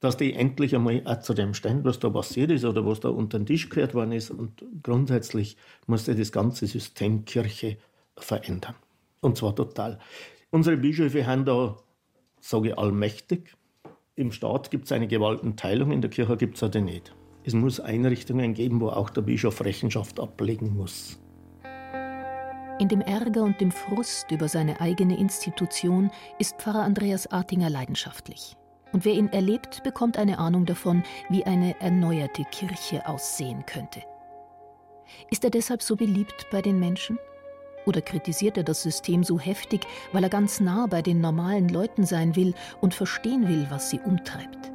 dass 0.01 0.17
die 0.17 0.35
endlich 0.35 0.75
einmal 0.75 1.03
auch 1.05 1.21
zu 1.21 1.35
dem 1.35 1.55
Stand, 1.55 1.85
was 1.85 1.99
da 1.99 2.11
passiert 2.11 2.51
ist 2.51 2.65
oder 2.65 2.85
was 2.85 3.01
da 3.01 3.09
unter 3.09 3.39
den 3.39 3.47
Tisch 3.47 3.69
gehört 3.69 3.95
worden 3.95 4.13
ist. 4.13 4.31
Und 4.31 4.65
grundsätzlich 4.83 5.57
musste 5.87 6.15
das 6.15 6.33
ganze 6.33 6.67
System 6.67 7.25
Kirche 7.25 7.79
verändern. 8.17 8.75
Und 9.21 9.37
zwar 9.37 9.55
total. 9.55 9.99
Unsere 10.51 10.77
Bischöfe 10.77 11.27
haben 11.27 11.45
da, 11.45 11.77
sage 12.41 12.69
ich, 12.69 12.79
allmächtig. 12.79 13.57
Im 14.15 14.33
Staat 14.33 14.71
gibt 14.71 14.85
es 14.85 14.93
eine 14.93 15.09
Gewaltenteilung, 15.09 15.91
in 15.91 16.01
der 16.01 16.11
Kirche 16.11 16.37
gibt 16.37 16.57
es 16.57 16.63
eine 16.63 16.85
nicht. 16.85 17.15
Es 17.45 17.55
muss 17.55 17.81
Einrichtungen 17.81 18.55
geben, 18.55 18.81
wo 18.81 18.89
auch 18.89 19.11
der 19.11 19.23
Bischof 19.23 19.65
Rechenschaft 19.65 20.21
ablegen 20.21 20.75
muss. 20.75 21.19
In 22.79 22.89
dem 22.89 23.01
Ärger 23.01 23.43
und 23.43 23.59
dem 23.61 23.71
Frust 23.71 24.31
über 24.31 24.49
seine 24.49 24.83
eigene 24.83 25.17
Institution 25.19 26.11
ist 26.39 26.59
Pfarrer 26.59 26.83
Andreas 26.83 27.27
Artinger 27.27 27.71
leidenschaftlich. 27.71 28.55
Und 28.93 29.07
wer 29.07 29.15
ihn 29.15 29.29
erlebt, 29.29 29.83
bekommt 29.83 30.19
eine 30.19 30.39
Ahnung 30.39 30.67
davon, 30.67 31.03
wie 31.31 31.45
eine 31.45 31.81
erneuerte 31.81 32.45
Kirche 32.45 33.07
aussehen 33.09 33.65
könnte. 33.65 34.03
Ist 35.31 35.43
er 35.45 35.51
deshalb 35.51 35.83
so 35.83 35.97
beliebt 35.97 36.49
bei 36.51 36.61
den 36.61 36.79
Menschen? 36.79 37.19
Oder 37.87 38.03
kritisiert 38.03 38.59
er 38.59 38.65
das 38.65 38.83
System 38.83 39.25
so 39.25 39.39
heftig, 39.39 39.87
weil 40.13 40.25
er 40.25 40.31
ganz 40.31 40.61
nah 40.61 40.87
bei 40.87 41.01
den 41.01 41.21
normalen 41.21 41.71
Leuten 41.71 42.05
sein 42.05 42.37
will 42.37 42.53
und 42.83 42.95
verstehen 42.95 43.49
will, 43.49 43.67
was 43.71 43.89
sie 43.89 44.01
umtreibt? 44.01 44.71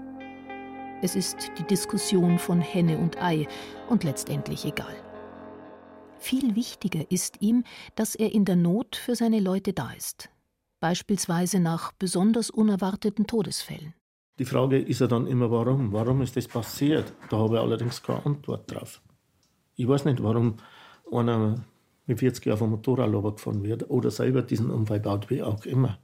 Es 1.03 1.15
ist 1.15 1.51
die 1.60 1.63
Diskussion 1.63 2.39
von 2.39 2.62
Henne 2.62 2.98
und 2.98 3.22
Ei 3.22 3.48
und 3.89 4.03
letztendlich 4.03 4.65
egal. 4.65 4.96
Viel 6.21 6.55
wichtiger 6.55 7.09
ist 7.09 7.41
ihm, 7.41 7.63
dass 7.95 8.13
er 8.13 8.31
in 8.31 8.45
der 8.45 8.55
Not 8.55 8.95
für 8.95 9.15
seine 9.15 9.39
Leute 9.39 9.73
da 9.73 9.91
ist, 9.91 10.29
beispielsweise 10.79 11.59
nach 11.59 11.93
besonders 11.93 12.51
unerwarteten 12.51 13.25
Todesfällen. 13.25 13.95
Die 14.37 14.45
Frage 14.45 14.77
ist 14.77 15.01
ja 15.01 15.07
dann 15.07 15.25
immer, 15.25 15.49
warum? 15.49 15.91
Warum 15.91 16.21
ist 16.21 16.37
das 16.37 16.47
passiert? 16.47 17.11
Da 17.31 17.37
habe 17.37 17.55
ich 17.55 17.61
allerdings 17.61 18.03
keine 18.03 18.23
Antwort 18.23 18.71
drauf. 18.71 19.01
Ich 19.75 19.87
weiß 19.87 20.05
nicht, 20.05 20.21
warum 20.21 20.57
einer 21.11 21.65
mit 22.05 22.19
40 22.19 22.45
Jahren 22.45 22.59
vom 22.59 22.69
Motorrad 22.69 23.11
gefahren 23.11 23.63
wird 23.63 23.89
oder 23.89 24.11
selber 24.11 24.43
diesen 24.43 24.69
Unfall 24.69 24.99
baut, 24.99 25.27
wie 25.31 25.41
auch 25.41 25.65
immer. 25.65 25.97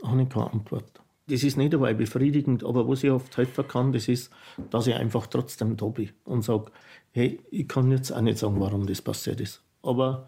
Habe 0.00 0.22
ich 0.22 0.28
keine 0.28 0.52
Antwort. 0.52 1.02
Das 1.28 1.42
ist 1.42 1.58
nicht 1.58 1.74
dabei 1.74 1.92
befriedigend, 1.92 2.64
aber 2.64 2.88
was 2.88 3.04
ich 3.04 3.10
oft 3.10 3.36
helfen 3.36 3.68
kann, 3.68 3.92
das 3.92 4.08
ist, 4.08 4.32
dass 4.70 4.86
ich 4.86 4.94
einfach 4.94 5.26
trotzdem 5.26 5.76
da 5.76 5.86
bin 5.86 6.10
und 6.24 6.42
sage, 6.42 6.72
hey, 7.12 7.38
ich 7.50 7.68
kann 7.68 7.90
jetzt 7.90 8.10
auch 8.10 8.22
nicht 8.22 8.38
sagen, 8.38 8.58
warum 8.60 8.86
das 8.86 9.02
passiert 9.02 9.40
ist. 9.40 9.62
Aber 9.82 10.26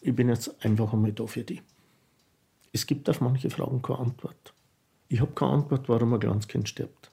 ich 0.00 0.16
bin 0.16 0.30
jetzt 0.30 0.64
einfach 0.64 0.94
einmal 0.94 1.12
da 1.12 1.26
für 1.26 1.44
die. 1.44 1.60
Es 2.72 2.86
gibt 2.86 3.10
auf 3.10 3.20
manche 3.20 3.50
Fragen 3.50 3.82
keine 3.82 3.98
Antwort. 3.98 4.54
Ich 5.08 5.20
habe 5.20 5.32
keine 5.32 5.52
Antwort, 5.52 5.88
warum 5.88 6.14
ein 6.14 6.20
kleines 6.20 6.48
Kind 6.48 6.68
stirbt. 6.68 7.10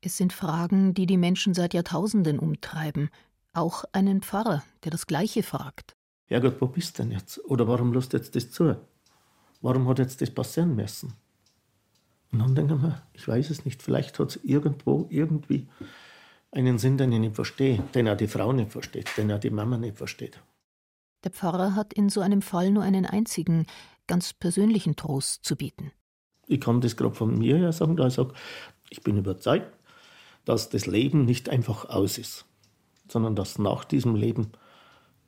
Es 0.00 0.16
sind 0.16 0.32
Fragen, 0.32 0.94
die 0.94 1.06
die 1.06 1.16
Menschen 1.16 1.52
seit 1.52 1.74
Jahrtausenden 1.74 2.38
umtreiben. 2.38 3.10
Auch 3.52 3.84
einen 3.92 4.22
Pfarrer, 4.22 4.62
der 4.84 4.90
das 4.90 5.06
Gleiche 5.06 5.42
fragt. 5.42 5.96
Ja 6.28 6.38
Gott, 6.38 6.60
wo 6.60 6.66
bist 6.66 6.98
du 6.98 7.02
denn 7.02 7.12
jetzt? 7.12 7.44
Oder 7.44 7.68
warum 7.68 7.92
lässt 7.92 8.12
jetzt 8.14 8.34
das 8.36 8.50
zu? 8.50 8.76
Warum 9.60 9.86
hat 9.88 9.98
jetzt 9.98 10.20
das 10.20 10.30
passieren 10.30 10.74
müssen? 10.76 11.14
Und 12.32 12.40
dann 12.40 12.54
denken 12.54 12.82
wir, 12.82 13.02
ich 13.12 13.26
weiß 13.28 13.50
es 13.50 13.64
nicht, 13.64 13.82
vielleicht 13.82 14.18
hat 14.18 14.30
es 14.30 14.44
irgendwo, 14.44 15.06
irgendwie 15.10 15.68
einen 16.50 16.78
Sinn, 16.78 16.98
den 16.98 17.12
ich 17.12 17.20
nicht 17.20 17.34
verstehe, 17.34 17.82
den 17.94 18.08
auch 18.08 18.16
die 18.16 18.28
Frau 18.28 18.52
nicht 18.52 18.72
versteht, 18.72 19.10
den 19.16 19.32
auch 19.32 19.40
die 19.40 19.50
Mama 19.50 19.76
nicht 19.76 19.96
versteht. 19.96 20.40
Der 21.24 21.32
Pfarrer 21.32 21.74
hat 21.74 21.92
in 21.92 22.08
so 22.08 22.20
einem 22.20 22.42
Fall 22.42 22.70
nur 22.70 22.82
einen 22.82 23.06
einzigen, 23.06 23.66
ganz 24.06 24.32
persönlichen 24.32 24.96
Trost 24.96 25.44
zu 25.44 25.56
bieten. 25.56 25.92
Ich 26.46 26.60
kann 26.60 26.80
das 26.80 26.96
gerade 26.96 27.14
von 27.14 27.38
mir 27.38 27.56
her 27.56 27.72
sagen, 27.72 27.96
da 27.96 28.06
ich 28.06 28.14
sage, 28.14 28.34
ich 28.90 29.02
bin 29.02 29.16
überzeugt, 29.16 29.72
dass 30.44 30.68
das 30.68 30.86
Leben 30.86 31.24
nicht 31.24 31.48
einfach 31.48 31.86
aus 31.86 32.18
ist, 32.18 32.44
sondern 33.08 33.34
dass 33.34 33.58
nach 33.58 33.84
diesem 33.84 34.14
Leben 34.14 34.52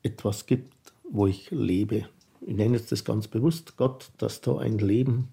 etwas 0.03 0.45
gibt, 0.45 0.75
wo 1.09 1.25
ich 1.25 1.49
lebe. 1.51 2.07
Ich 2.41 2.55
nenne 2.55 2.77
jetzt 2.77 2.91
das 2.91 3.03
ganz 3.03 3.27
bewusst 3.27 3.77
Gott, 3.77 4.11
dass 4.17 4.41
da 4.41 4.57
ein 4.59 4.77
Leben 4.77 5.29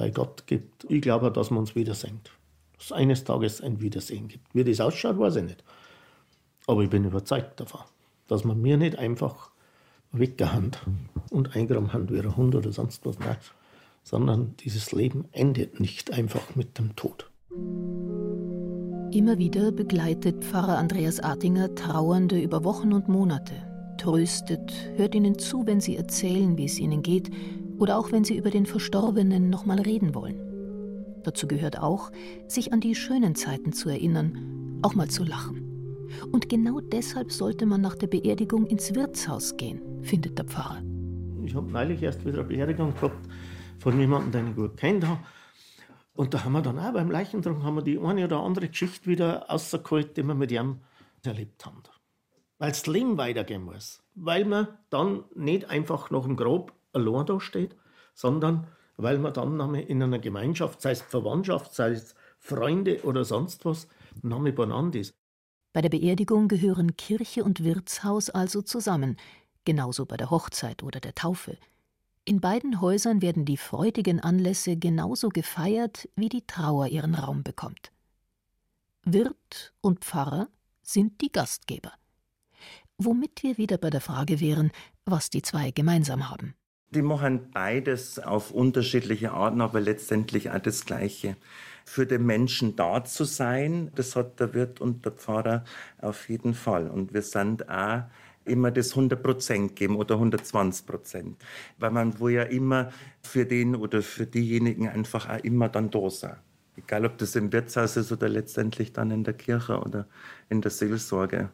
bei 0.00 0.10
Gott 0.10 0.46
gibt. 0.46 0.86
Ich 0.88 1.02
glaube, 1.02 1.30
dass 1.30 1.50
man 1.50 1.60
uns 1.60 1.76
wiedersehen. 1.76 2.20
Dass 2.76 2.86
es 2.86 2.92
eines 2.92 3.24
Tages 3.24 3.60
ein 3.60 3.80
Wiedersehen 3.80 4.28
gibt. 4.28 4.54
Wie 4.54 4.64
das 4.64 4.80
ausschaut, 4.80 5.18
weiß 5.18 5.36
ich 5.36 5.44
nicht. 5.44 5.64
Aber 6.66 6.82
ich 6.82 6.90
bin 6.90 7.04
überzeugt 7.04 7.60
davon, 7.60 7.82
dass 8.26 8.44
man 8.44 8.60
mir 8.60 8.76
nicht 8.76 8.98
einfach 8.98 9.50
weggehandt 10.12 10.80
und 11.30 11.54
eingraben 11.54 11.92
haben 11.92 12.08
wie 12.10 12.18
ein 12.18 12.36
Hund 12.36 12.54
oder 12.54 12.72
sonst 12.72 13.04
was. 13.06 13.18
Nein 13.18 13.36
sondern 14.02 14.54
dieses 14.60 14.92
Leben 14.92 15.26
endet 15.32 15.80
nicht 15.80 16.12
einfach 16.12 16.56
mit 16.56 16.78
dem 16.78 16.96
Tod. 16.96 17.30
Immer 19.12 19.38
wieder 19.38 19.72
begleitet 19.72 20.44
Pfarrer 20.44 20.78
Andreas 20.78 21.20
Artinger 21.20 21.74
Trauernde 21.74 22.40
über 22.40 22.64
Wochen 22.64 22.92
und 22.92 23.08
Monate, 23.08 23.54
tröstet, 23.98 24.72
hört 24.96 25.14
ihnen 25.14 25.38
zu, 25.38 25.66
wenn 25.66 25.80
sie 25.80 25.96
erzählen, 25.96 26.56
wie 26.56 26.64
es 26.64 26.78
ihnen 26.78 27.02
geht, 27.02 27.30
oder 27.80 27.98
auch 27.98 28.12
wenn 28.12 28.24
sie 28.24 28.36
über 28.36 28.50
den 28.50 28.66
Verstorbenen 28.66 29.48
nochmal 29.48 29.80
reden 29.80 30.14
wollen. 30.14 30.38
Dazu 31.24 31.48
gehört 31.48 31.78
auch, 31.78 32.10
sich 32.46 32.72
an 32.72 32.80
die 32.80 32.94
schönen 32.94 33.34
Zeiten 33.34 33.72
zu 33.72 33.88
erinnern, 33.88 34.78
auch 34.82 34.94
mal 34.94 35.08
zu 35.08 35.24
lachen. 35.24 35.66
Und 36.30 36.48
genau 36.48 36.80
deshalb 36.80 37.32
sollte 37.32 37.66
man 37.66 37.80
nach 37.80 37.96
der 37.96 38.06
Beerdigung 38.06 38.66
ins 38.66 38.94
Wirtshaus 38.94 39.56
gehen, 39.56 39.80
findet 40.02 40.38
der 40.38 40.44
Pfarrer. 40.44 40.82
Ich 41.44 41.54
habe 41.54 41.70
neulich 41.70 42.02
erst 42.02 42.24
wieder 42.24 42.40
eine 42.40 42.48
Beerdigung 42.48 42.94
gehabt 42.94 43.28
von 43.78 43.98
jemandem, 43.98 44.32
den 44.32 44.50
ich 44.50 44.56
gut 44.56 44.76
kennt 44.76 45.06
habe. 45.06 45.20
Und 46.12 46.34
da 46.34 46.44
haben 46.44 46.52
wir 46.52 46.62
dann 46.62 46.78
auch 46.78 46.92
beim 46.92 47.10
Leichentrunk 47.10 47.62
haben 47.62 47.76
wir 47.76 47.82
die 47.82 47.98
eine 47.98 48.24
oder 48.24 48.40
andere 48.40 48.68
Geschichte 48.68 49.06
wieder 49.06 49.46
rausgeholt, 49.48 50.16
die 50.16 50.22
wir 50.22 50.34
mit 50.34 50.52
ihm 50.52 50.80
erlebt 51.24 51.64
haben. 51.64 51.82
Weil 52.58 52.70
das 52.70 52.86
Leben 52.86 53.16
weitergehen 53.16 53.62
muss. 53.62 54.02
Weil 54.14 54.44
man 54.44 54.68
dann 54.90 55.24
nicht 55.34 55.70
einfach 55.70 56.10
nach 56.10 56.24
dem 56.24 56.36
Grab 56.36 56.72
allein 56.92 57.26
da 57.26 57.40
steht, 57.40 57.76
sondern 58.14 58.66
weil 58.96 59.18
man 59.18 59.32
dann 59.32 59.74
in 59.74 60.02
einer 60.02 60.18
Gemeinschaft, 60.18 60.82
sei 60.82 60.92
es 60.92 61.02
Verwandtschaft, 61.02 61.74
sei 61.74 61.92
es 61.92 62.14
Freunde 62.38 63.02
oder 63.04 63.24
sonst 63.24 63.64
was, 63.64 63.88
Name 64.22 64.52
beieinander 64.52 65.00
ist. 65.00 65.14
Bei 65.72 65.80
der 65.80 65.88
Beerdigung 65.88 66.48
gehören 66.48 66.96
Kirche 66.96 67.44
und 67.44 67.64
Wirtshaus 67.64 68.28
also 68.28 68.60
zusammen, 68.60 69.16
genauso 69.64 70.04
bei 70.04 70.16
der 70.16 70.30
Hochzeit 70.30 70.82
oder 70.82 71.00
der 71.00 71.14
Taufe. 71.14 71.56
In 72.24 72.40
beiden 72.40 72.80
Häusern 72.80 73.22
werden 73.22 73.44
die 73.44 73.56
freudigen 73.56 74.20
Anlässe 74.20 74.76
genauso 74.76 75.30
gefeiert, 75.30 76.08
wie 76.16 76.28
die 76.28 76.46
Trauer 76.46 76.88
ihren 76.88 77.14
Raum 77.14 77.42
bekommt. 77.42 77.92
Wirt 79.04 79.72
und 79.80 80.04
Pfarrer 80.04 80.48
sind 80.82 81.20
die 81.22 81.32
Gastgeber. 81.32 81.92
Womit 82.98 83.42
wir 83.42 83.56
wieder 83.56 83.78
bei 83.78 83.88
der 83.88 84.02
Frage 84.02 84.40
wären, 84.40 84.72
was 85.06 85.30
die 85.30 85.40
zwei 85.40 85.70
gemeinsam 85.70 86.28
haben. 86.28 86.54
Die 86.92 87.02
machen 87.02 87.52
beides 87.52 88.18
auf 88.18 88.50
unterschiedliche 88.50 89.30
Arten, 89.30 89.60
aber 89.60 89.80
letztendlich 89.80 90.50
auch 90.50 90.58
das 90.58 90.84
Gleiche. 90.84 91.36
Für 91.84 92.04
den 92.04 92.26
Menschen 92.26 92.74
da 92.74 93.04
zu 93.04 93.24
sein, 93.24 93.92
das 93.94 94.16
hat 94.16 94.40
der 94.40 94.54
Wirt 94.54 94.80
und 94.80 95.04
der 95.04 95.12
Pfarrer 95.12 95.64
auf 96.00 96.28
jeden 96.28 96.52
Fall. 96.52 96.88
Und 96.88 97.14
wir 97.14 97.22
sind 97.22 97.68
auch 97.68 98.02
immer 98.44 98.72
das 98.72 98.90
100 98.90 99.22
Prozent 99.22 99.76
geben 99.76 99.94
oder 99.96 100.16
120 100.16 100.84
Prozent. 100.84 101.36
Weil 101.78 101.92
man 101.92 102.18
wo 102.18 102.28
ja 102.28 102.42
immer 102.42 102.90
für 103.22 103.46
den 103.46 103.76
oder 103.76 104.02
für 104.02 104.26
diejenigen 104.26 104.88
einfach 104.88 105.28
auch 105.28 105.44
immer 105.44 105.68
dann 105.68 105.90
da 105.90 106.10
sein. 106.10 106.36
Egal, 106.76 107.06
ob 107.06 107.18
das 107.18 107.36
im 107.36 107.52
Wirtshaus 107.52 107.96
ist 107.96 108.10
oder 108.10 108.28
letztendlich 108.28 108.92
dann 108.92 109.10
in 109.12 109.22
der 109.22 109.34
Kirche 109.34 109.78
oder 109.78 110.06
in 110.48 110.60
der 110.60 110.70
Seelsorge. 110.70 111.50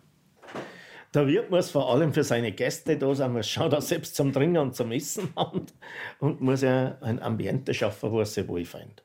Der 1.15 1.27
Wirt 1.27 1.51
muss 1.51 1.71
vor 1.71 1.91
allem 1.91 2.13
für 2.13 2.25
seine 2.25 2.53
Gäste 2.53 2.99
da 2.99 3.15
sein, 3.15 3.33
muss 3.33 3.49
schauen, 3.49 3.71
dass 3.71 3.89
selbst 3.89 4.17
zum 4.17 4.33
Trinken 4.33 4.59
und 4.59 4.75
zum 4.75 4.93
Essen 4.93 5.31
haben 5.37 5.67
und 6.19 6.41
muss 6.41 6.63
ja 6.63 6.99
ein 7.01 7.23
Ambiente 7.23 7.73
schaffen, 7.75 8.11
wo 8.11 8.21
er 8.21 8.27
sich 8.27 8.47
wohlfühlt. 8.49 9.03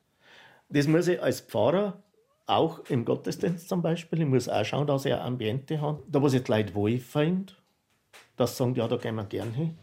Das 0.70 0.88
muss 0.88 1.08
ich 1.08 1.22
als 1.22 1.42
Pfarrer 1.42 2.02
auch 2.48 2.80
im 2.90 3.06
Gottesdienst 3.06 3.70
zum 3.70 3.82
Beispiel. 3.82 4.22
Ich 4.22 4.28
muss 4.28 4.50
auch 4.50 4.66
schauen, 4.66 4.88
dass 4.88 5.06
ich 5.06 5.14
ein 5.14 5.20
Ambiente 5.20 5.80
habe, 5.80 6.04
da 6.08 6.22
wo 6.22 6.28
sich 6.28 6.44
die 6.44 6.52
Leute 6.52 6.74
wohlfühlen 6.76 7.52
das 8.42 8.58
sagen, 8.58 8.76
ja, 8.76 8.88
da 8.88 8.98
gehen 8.98 9.16
wir 9.16 9.24
gern 9.26 9.54
hin. 9.54 9.78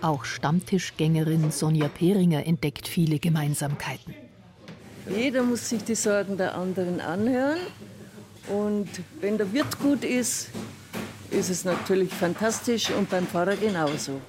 Auch 0.00 0.24
Stammtischgängerin 0.24 1.50
Sonja 1.50 1.88
Peringer 1.88 2.46
entdeckt 2.46 2.86
viele 2.86 3.18
Gemeinsamkeiten. 3.18 4.14
Jeder 5.08 5.42
muss 5.42 5.68
sich 5.68 5.82
die 5.84 5.94
Sorgen 5.94 6.36
der 6.36 6.54
anderen 6.54 7.00
anhören. 7.00 7.58
Und 8.48 8.88
wenn 9.20 9.36
der 9.36 9.52
Wirt 9.52 9.78
gut 9.78 10.04
ist, 10.04 10.48
ist 11.30 11.50
es 11.50 11.64
natürlich 11.64 12.12
fantastisch 12.12 12.90
und 12.90 13.10
beim 13.10 13.26
Pfarrer 13.26 13.56
genauso. 13.56 14.20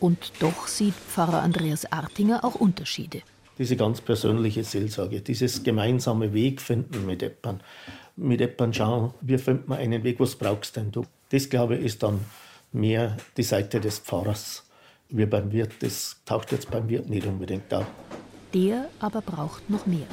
Und 0.00 0.32
doch 0.40 0.66
sieht 0.66 0.94
Pfarrer 0.94 1.42
Andreas 1.42 1.90
Artinger 1.92 2.44
auch 2.44 2.54
Unterschiede. 2.54 3.22
Diese 3.58 3.76
ganz 3.76 4.00
persönliche 4.00 4.64
Seelsorge, 4.64 5.20
dieses 5.20 5.62
gemeinsame 5.62 6.32
Wegfinden 6.32 7.04
mit 7.04 7.22
Eppern, 7.22 7.60
mit 8.16 8.40
Eppern 8.40 8.72
schauen, 8.72 9.12
wie 9.20 9.36
findet 9.36 9.68
man 9.68 9.78
einen 9.78 10.02
Weg, 10.02 10.18
was 10.18 10.34
brauchst 10.34 10.76
denn 10.76 10.90
du? 10.90 11.04
Das, 11.28 11.48
glaube 11.48 11.76
ich, 11.76 11.84
ist 11.84 12.02
dann 12.02 12.20
mehr 12.72 13.16
die 13.36 13.42
Seite 13.42 13.78
des 13.80 13.98
Pfarrers 13.98 14.64
wie 15.10 15.26
beim 15.26 15.52
Wirt. 15.52 15.72
Das 15.80 16.16
taucht 16.24 16.52
jetzt 16.52 16.70
beim 16.70 16.88
Wirt 16.88 17.08
nicht 17.10 17.26
unbedingt 17.26 17.72
auf. 17.74 17.86
Der 18.54 18.88
aber 18.98 19.20
braucht 19.20 19.68
noch 19.68 19.86
mehr, 19.86 20.06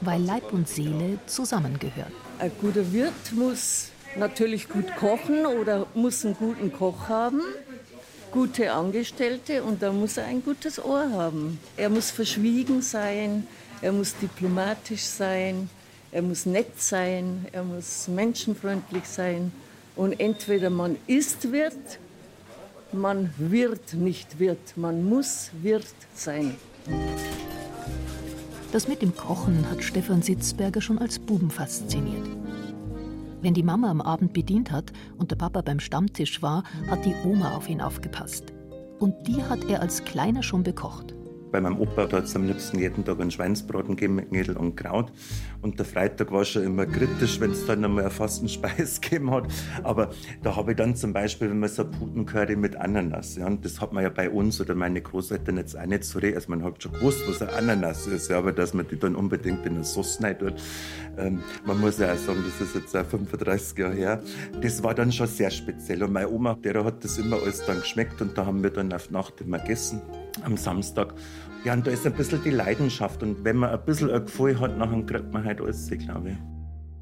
weil 0.00 0.20
Leib 0.20 0.52
und 0.52 0.68
Seele 0.68 1.18
zusammengehören. 1.26 2.29
Ein 2.40 2.52
guter 2.58 2.90
Wirt 2.94 3.32
muss 3.32 3.88
natürlich 4.16 4.66
gut 4.66 4.96
kochen 4.96 5.44
oder 5.44 5.86
muss 5.92 6.24
einen 6.24 6.34
guten 6.34 6.72
Koch 6.72 7.10
haben, 7.10 7.42
gute 8.30 8.72
Angestellte 8.72 9.62
und 9.62 9.82
da 9.82 9.92
muss 9.92 10.16
er 10.16 10.24
ein 10.24 10.42
gutes 10.42 10.82
Ohr 10.82 11.10
haben. 11.12 11.60
Er 11.76 11.90
muss 11.90 12.10
verschwiegen 12.10 12.80
sein, 12.80 13.46
er 13.82 13.92
muss 13.92 14.16
diplomatisch 14.16 15.02
sein, 15.02 15.68
er 16.12 16.22
muss 16.22 16.46
nett 16.46 16.80
sein, 16.80 17.44
er 17.52 17.62
muss 17.62 18.08
menschenfreundlich 18.08 19.04
sein. 19.04 19.52
Und 19.94 20.18
entweder 20.18 20.70
man 20.70 20.96
ist 21.06 21.52
Wirt, 21.52 21.98
man 22.90 23.34
wird 23.36 23.92
nicht 23.92 24.38
Wirt, 24.38 24.78
man 24.78 25.04
muss 25.04 25.50
Wirt 25.60 25.84
sein. 26.14 26.56
Das 28.72 28.86
mit 28.86 29.02
dem 29.02 29.16
Kochen 29.16 29.68
hat 29.68 29.82
Stefan 29.82 30.22
Sitzberger 30.22 30.80
schon 30.80 30.98
als 30.98 31.18
Buben 31.18 31.50
fasziniert. 31.50 32.28
Wenn 33.42 33.54
die 33.54 33.64
Mama 33.64 33.90
am 33.90 34.00
Abend 34.00 34.32
bedient 34.32 34.70
hat 34.70 34.92
und 35.18 35.32
der 35.32 35.36
Papa 35.36 35.62
beim 35.62 35.80
Stammtisch 35.80 36.40
war, 36.40 36.62
hat 36.88 37.04
die 37.04 37.14
Oma 37.24 37.56
auf 37.56 37.68
ihn 37.68 37.80
aufgepasst. 37.80 38.52
Und 39.00 39.26
die 39.26 39.42
hat 39.42 39.64
er 39.64 39.80
als 39.80 40.04
Kleiner 40.04 40.42
schon 40.44 40.62
bekocht. 40.62 41.14
Bei 41.50 41.60
meinem 41.60 41.80
Opa 41.80 42.02
hat 42.02 42.24
es 42.24 42.36
am 42.36 42.46
liebsten 42.46 42.78
jeden 42.78 43.04
Tag 43.04 43.20
einen 43.20 43.30
Schweinsbraten 43.30 43.96
gegeben 43.96 44.16
mit 44.16 44.30
Knödel 44.30 44.56
und 44.56 44.76
Kraut. 44.76 45.12
Und 45.62 45.78
der 45.78 45.86
Freitag 45.86 46.30
war 46.30 46.44
schon 46.44 46.62
immer 46.62 46.86
kritisch, 46.86 47.40
wenn 47.40 47.50
es 47.50 47.66
dann 47.66 47.84
einmal 47.84 48.04
eine 48.04 48.10
Fastenspeis 48.10 49.00
gegeben 49.00 49.30
hat. 49.32 49.48
Aber 49.82 50.10
da 50.42 50.54
habe 50.54 50.72
ich 50.72 50.76
dann 50.76 50.94
zum 50.94 51.12
Beispiel, 51.12 51.50
wenn 51.50 51.58
man 51.58 51.68
so 51.68 51.84
Putencurry 51.84 52.56
mit 52.56 52.76
Ananas, 52.76 53.36
ja, 53.36 53.46
und 53.46 53.64
das 53.64 53.80
hat 53.80 53.92
man 53.92 54.04
ja 54.04 54.10
bei 54.10 54.30
uns 54.30 54.60
oder 54.60 54.74
meine 54.74 55.00
Großeltern 55.02 55.56
jetzt 55.56 55.76
auch 55.76 55.86
nicht 55.86 56.04
so 56.04 56.20
recht. 56.20 56.36
Also 56.36 56.50
man 56.50 56.62
hat 56.62 56.82
schon 56.82 56.92
gewusst, 56.92 57.20
was 57.28 57.42
ein 57.42 57.48
Ananas 57.50 58.06
ist, 58.06 58.30
ja, 58.30 58.38
aber 58.38 58.52
dass 58.52 58.72
man 58.72 58.86
die 58.86 58.98
dann 58.98 59.16
unbedingt 59.16 59.66
in 59.66 59.74
eine 59.74 59.84
Sauce 59.84 60.22
rein 60.22 60.38
tut. 60.38 60.54
Ähm, 61.18 61.40
man 61.66 61.80
muss 61.80 61.98
ja 61.98 62.12
auch 62.12 62.16
sagen, 62.16 62.44
das 62.44 62.68
ist 62.68 62.74
jetzt 62.76 62.96
auch 62.96 63.04
35 63.04 63.76
Jahre 63.76 63.94
her. 63.94 64.22
Das 64.62 64.82
war 64.82 64.94
dann 64.94 65.10
schon 65.10 65.26
sehr 65.26 65.50
speziell. 65.50 66.02
Und 66.04 66.12
meine 66.12 66.28
Oma, 66.28 66.54
der 66.54 66.84
hat 66.84 67.04
das 67.04 67.18
immer 67.18 67.36
alles 67.42 67.64
dann 67.66 67.80
geschmeckt 67.80 68.22
und 68.22 68.38
da 68.38 68.46
haben 68.46 68.62
wir 68.62 68.70
dann 68.70 68.92
auf 68.92 69.10
Nacht 69.10 69.40
immer 69.40 69.58
gegessen 69.58 70.00
am 70.44 70.56
Samstag. 70.56 71.14
Ja, 71.64 71.74
und 71.74 71.86
da 71.86 71.90
ist 71.90 72.06
ein 72.06 72.14
bisschen 72.14 72.42
die 72.42 72.50
Leidenschaft. 72.50 73.22
Und 73.22 73.44
wenn 73.44 73.56
man 73.56 73.70
ein 73.70 73.84
bisschen 73.84 74.10
ein 74.10 74.24
Gefühl 74.24 74.58
hat, 74.58 74.80
dann 74.80 75.06
kriegt 75.06 75.32
man 75.32 75.44
halt 75.44 75.60
alles, 75.60 75.90
glaube 75.90 76.30
ich. 76.30 76.36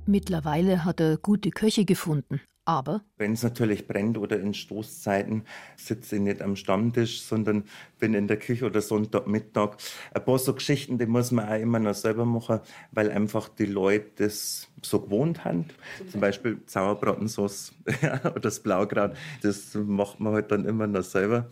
Mittlerweile 0.06 0.84
hat 0.84 1.00
er 1.00 1.16
gute 1.18 1.50
Köche 1.50 1.84
gefunden. 1.84 2.40
Aber 2.68 3.00
wenn 3.16 3.32
es 3.32 3.42
natürlich 3.42 3.86
brennt 3.86 4.18
oder 4.18 4.38
in 4.38 4.52
Stoßzeiten, 4.52 5.44
sitze 5.78 6.16
ich 6.16 6.20
nicht 6.22 6.42
am 6.42 6.54
Stammtisch, 6.54 7.22
sondern 7.22 7.64
bin 7.98 8.12
in 8.12 8.28
der 8.28 8.36
Küche 8.36 8.66
oder 8.66 8.82
Sonntagmittag. 8.82 9.78
Ein 10.12 10.24
paar 10.24 10.38
so 10.38 10.52
Geschichten, 10.52 10.98
die 10.98 11.06
muss 11.06 11.30
man 11.30 11.48
auch 11.48 11.58
immer 11.58 11.78
noch 11.78 11.94
selber 11.94 12.26
machen, 12.26 12.60
weil 12.92 13.10
einfach 13.10 13.48
die 13.48 13.64
Leute 13.64 14.10
das 14.16 14.68
so 14.82 15.00
gewohnt 15.00 15.46
haben. 15.46 15.64
Zum 16.10 16.20
Beispiel 16.20 16.60
Sauerbratensauce 16.66 17.72
oder 18.02 18.40
das 18.40 18.60
Blaukraut, 18.60 19.12
das 19.40 19.74
macht 19.74 20.20
man 20.20 20.34
halt 20.34 20.52
dann 20.52 20.66
immer 20.66 20.86
noch 20.86 21.04
selber. 21.04 21.48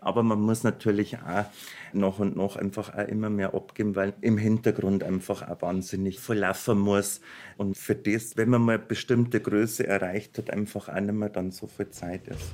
Aber 0.00 0.22
man 0.22 0.40
muss 0.40 0.64
natürlich 0.64 1.18
auch 1.18 1.44
nach 1.92 2.18
und 2.18 2.36
nach 2.36 2.56
einfach 2.56 2.94
auch 2.94 3.08
immer 3.08 3.28
mehr 3.28 3.54
abgeben, 3.54 3.96
weil 3.96 4.14
im 4.22 4.38
Hintergrund 4.38 5.04
einfach 5.04 5.48
auch 5.48 5.60
wahnsinnig 5.62 6.18
viel 6.18 6.36
laufen 6.36 6.78
muss. 6.78 7.20
Und 7.58 7.76
für 7.76 7.94
das, 7.94 8.36
wenn 8.36 8.48
man 8.48 8.62
mal 8.62 8.76
eine 8.76 8.84
bestimmte 8.84 9.40
Größe 9.40 9.86
erreicht 9.86 10.38
hat, 10.38 10.50
einfach 10.50 10.88
auch 10.88 11.00
nicht 11.00 11.12
mehr 11.12 11.28
dann 11.28 11.50
so 11.50 11.66
viel 11.66 11.90
Zeit 11.90 12.28
ist. 12.28 12.52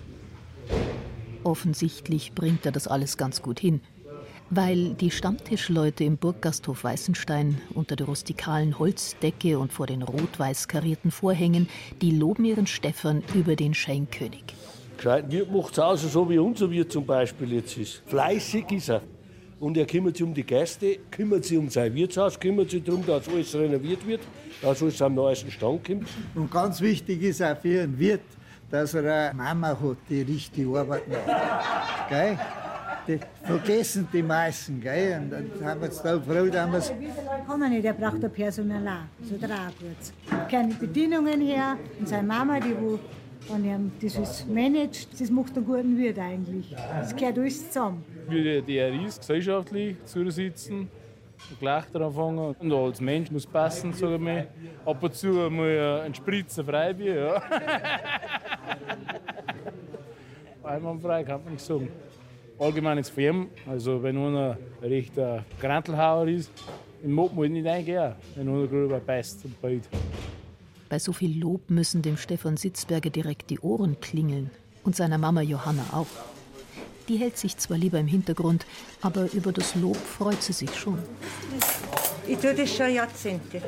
Offensichtlich 1.45 2.33
bringt 2.35 2.67
er 2.67 2.73
das 2.73 2.89
alles 2.89 3.17
ganz 3.17 3.43
gut 3.43 3.61
hin. 3.61 3.81
Weil 4.51 4.95
die 4.95 5.11
Stammtischleute 5.11 6.05
im 6.05 6.19
Burggasthof 6.19 6.85
Weißenstein 6.85 7.61
unter 7.75 7.97
der 7.97 8.07
rustikalen 8.07 8.79
Holzdecke 8.79 9.59
und 9.59 9.73
vor 9.73 9.87
den 9.87 10.03
rot-weiß 10.03 10.69
karierten 10.69 11.11
Vorhängen, 11.11 11.69
die 12.01 12.13
loben 12.13 12.45
ihren 12.45 12.67
Stefan 12.69 13.25
über 13.35 13.57
den 13.57 13.75
Schenkkönig. 13.75 14.45
Gescheiten 14.97 15.31
Wirt 15.31 15.53
macht 15.53 15.73
es 15.73 15.79
also 15.79 16.09
so 16.09 16.29
wie 16.29 16.39
unser 16.39 16.71
Wirt 16.71 16.91
zum 16.91 17.05
Beispiel 17.05 17.53
jetzt 17.53 17.77
ist. 17.77 18.03
Fleißig 18.07 18.71
ist 18.73 18.89
er. 18.89 19.03
Und 19.59 19.77
er 19.77 19.87
kümmert 19.87 20.17
sich 20.17 20.27
um 20.27 20.35
die 20.35 20.45
Gäste, 20.45 20.99
kümmert 21.11 21.45
sich 21.45 21.57
um 21.57 21.69
sein 21.71 21.95
Wirtshaus, 21.95 22.39
kümmert 22.39 22.71
sich 22.71 22.85
darum, 22.85 23.05
dass 23.07 23.27
alles 23.29 23.55
renoviert 23.55 24.07
wird, 24.07 24.21
dass 24.61 24.83
alles 24.83 25.01
am 25.01 25.15
neuesten 25.15 25.51
Stand 25.51 25.85
kommt. 25.85 26.09
Und 26.35 26.51
ganz 26.51 26.81
wichtig 26.81 27.23
ist 27.23 27.43
auch 27.43 27.57
für 27.57 27.83
einen 27.83 27.99
Wirt, 27.99 28.21
dass 28.71 28.95
er 28.95 29.31
eine 29.31 29.35
Mama 29.35 29.69
hat, 29.69 29.97
die 30.11 30.23
richtig 30.23 30.67
Arbeit 30.67 31.09
macht. 31.09 32.09
Gell? 32.11 32.39
Das 33.07 33.21
vergessen 33.45 34.09
die 34.13 34.23
meisten. 34.23 34.81
Gell? 34.81 35.21
Und 35.23 35.31
dann 35.31 35.69
haben 35.69 35.81
wir 35.81 35.87
jetzt 35.87 36.05
da 36.05 36.21
froh, 36.21 36.47
dass 36.47 36.91
wir 36.91 36.97
Kann 37.47 37.63
er 37.63 37.69
nicht, 37.69 37.85
er 37.85 37.95
braucht 37.95 38.23
ein 38.25 38.33
Personal. 38.33 39.05
So 39.23 39.37
gut. 39.37 40.51
Keine 40.51 40.75
Bedienungen 40.75 41.41
her 41.41 41.79
und 41.99 42.09
seine 42.09 42.27
Mama, 42.27 42.61
die 42.61 42.77
wo 42.79 42.99
wenn 43.49 43.65
er 43.65 43.81
das 44.01 44.17
ist 44.17 44.49
managt, 44.49 45.21
das 45.21 45.31
macht 45.31 45.57
einen 45.57 45.67
guten 45.67 45.97
Wirt 45.97 46.19
eigentlich. 46.19 46.75
Das 46.75 47.15
gehört 47.15 47.39
alles 47.39 47.69
zusammen. 47.69 48.05
Wie 48.29 48.63
die 48.63 48.79
RIs 48.79 49.19
gesellschaftlich 49.19 49.97
zusitzen, 50.05 50.89
Gelächter 51.61 52.01
anfangen 52.01 52.55
und 52.59 52.73
als 52.73 53.01
Mensch 53.01 53.31
muss 53.31 53.47
passen, 53.47 53.93
sage 53.93 54.15
ich 54.15 54.21
mal. 54.21 54.49
Ab 54.85 55.03
und 55.03 55.15
zu 55.15 55.29
mal 55.51 56.03
ein 56.05 56.15
Spritzer 56.15 56.65
Freibier, 56.65 57.15
ja. 57.15 57.43
Einwandfrei 60.65 61.23
kann 61.23 61.45
man 61.45 61.53
nicht 61.53 61.65
sagen. 61.65 61.89
Allgemein 62.59 62.99
ist 62.99 63.11
Firmen, 63.11 63.49
also 63.69 64.03
wenn 64.03 64.17
einer 64.17 64.57
ein 64.81 64.89
rechter 64.89 65.45
Grantelhauer 65.61 66.27
ist, 66.29 66.51
dann 67.03 67.13
mag 67.13 67.35
man 67.35 67.53
nicht 67.53 67.67
eingehen, 67.67 68.15
wenn 68.35 68.49
einer 68.49 68.67
drüber 68.67 68.99
beißt 68.99 69.45
und 69.45 69.61
beißt. 69.61 69.89
Bei 70.89 70.99
so 71.01 71.13
viel 71.13 71.41
Lob 71.41 71.69
müssen 71.69 72.03
dem 72.03 72.17
Stefan 72.17 72.57
Sitzberger 72.57 73.11
direkt 73.11 73.51
die 73.51 73.59
Ohren 73.61 74.01
klingeln 74.01 74.51
und 74.85 74.95
seiner 74.95 75.19
Mama 75.19 75.41
Johanna 75.41 75.85
auch. 75.93 76.07
Die 77.09 77.17
hält 77.17 77.39
sich 77.39 77.57
zwar 77.57 77.77
lieber 77.77 77.99
im 77.99 78.07
Hintergrund, 78.07 78.67
aber 79.01 79.33
über 79.33 79.53
das 79.53 79.75
Lob 79.75 79.97
freut 79.97 80.43
sie 80.43 80.53
sich 80.53 80.75
schon. 80.75 80.99
Ich 82.27 82.39
tue 82.39 82.55
das 82.55 82.75
schon 82.75 82.93
Jahrzehnte. 82.93 83.63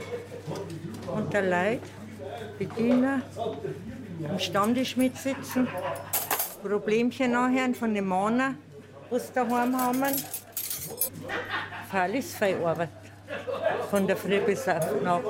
Unter 1.13 1.43
Leid, 1.43 1.83
Bediener, 2.59 3.23
am 4.29 4.39
Stammtisch 4.39 4.97
mitsitzen, 4.97 5.67
Problemchen 6.63 7.33
nachhören 7.33 7.75
von 7.75 7.95
den 7.95 8.09
Männern, 8.09 8.59
was 9.11 9.33
daheim 9.33 9.77
haben. 9.77 10.17
Fall 11.91 12.15
ist 12.15 12.41
Arbeit 12.43 12.91
von 13.91 14.07
der 14.07 14.17
Früh 14.17 14.41
bis 14.41 14.69
auf 14.69 15.01
Nacht. 15.03 15.25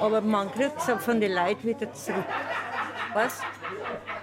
Aber 0.00 0.20
man 0.20 0.50
kriegt 0.52 0.78
es 0.78 1.04
von 1.04 1.20
den 1.20 1.32
Leuten 1.32 1.64
wieder 1.64 1.92
zurück. 1.92 2.24
Was? 3.14 3.40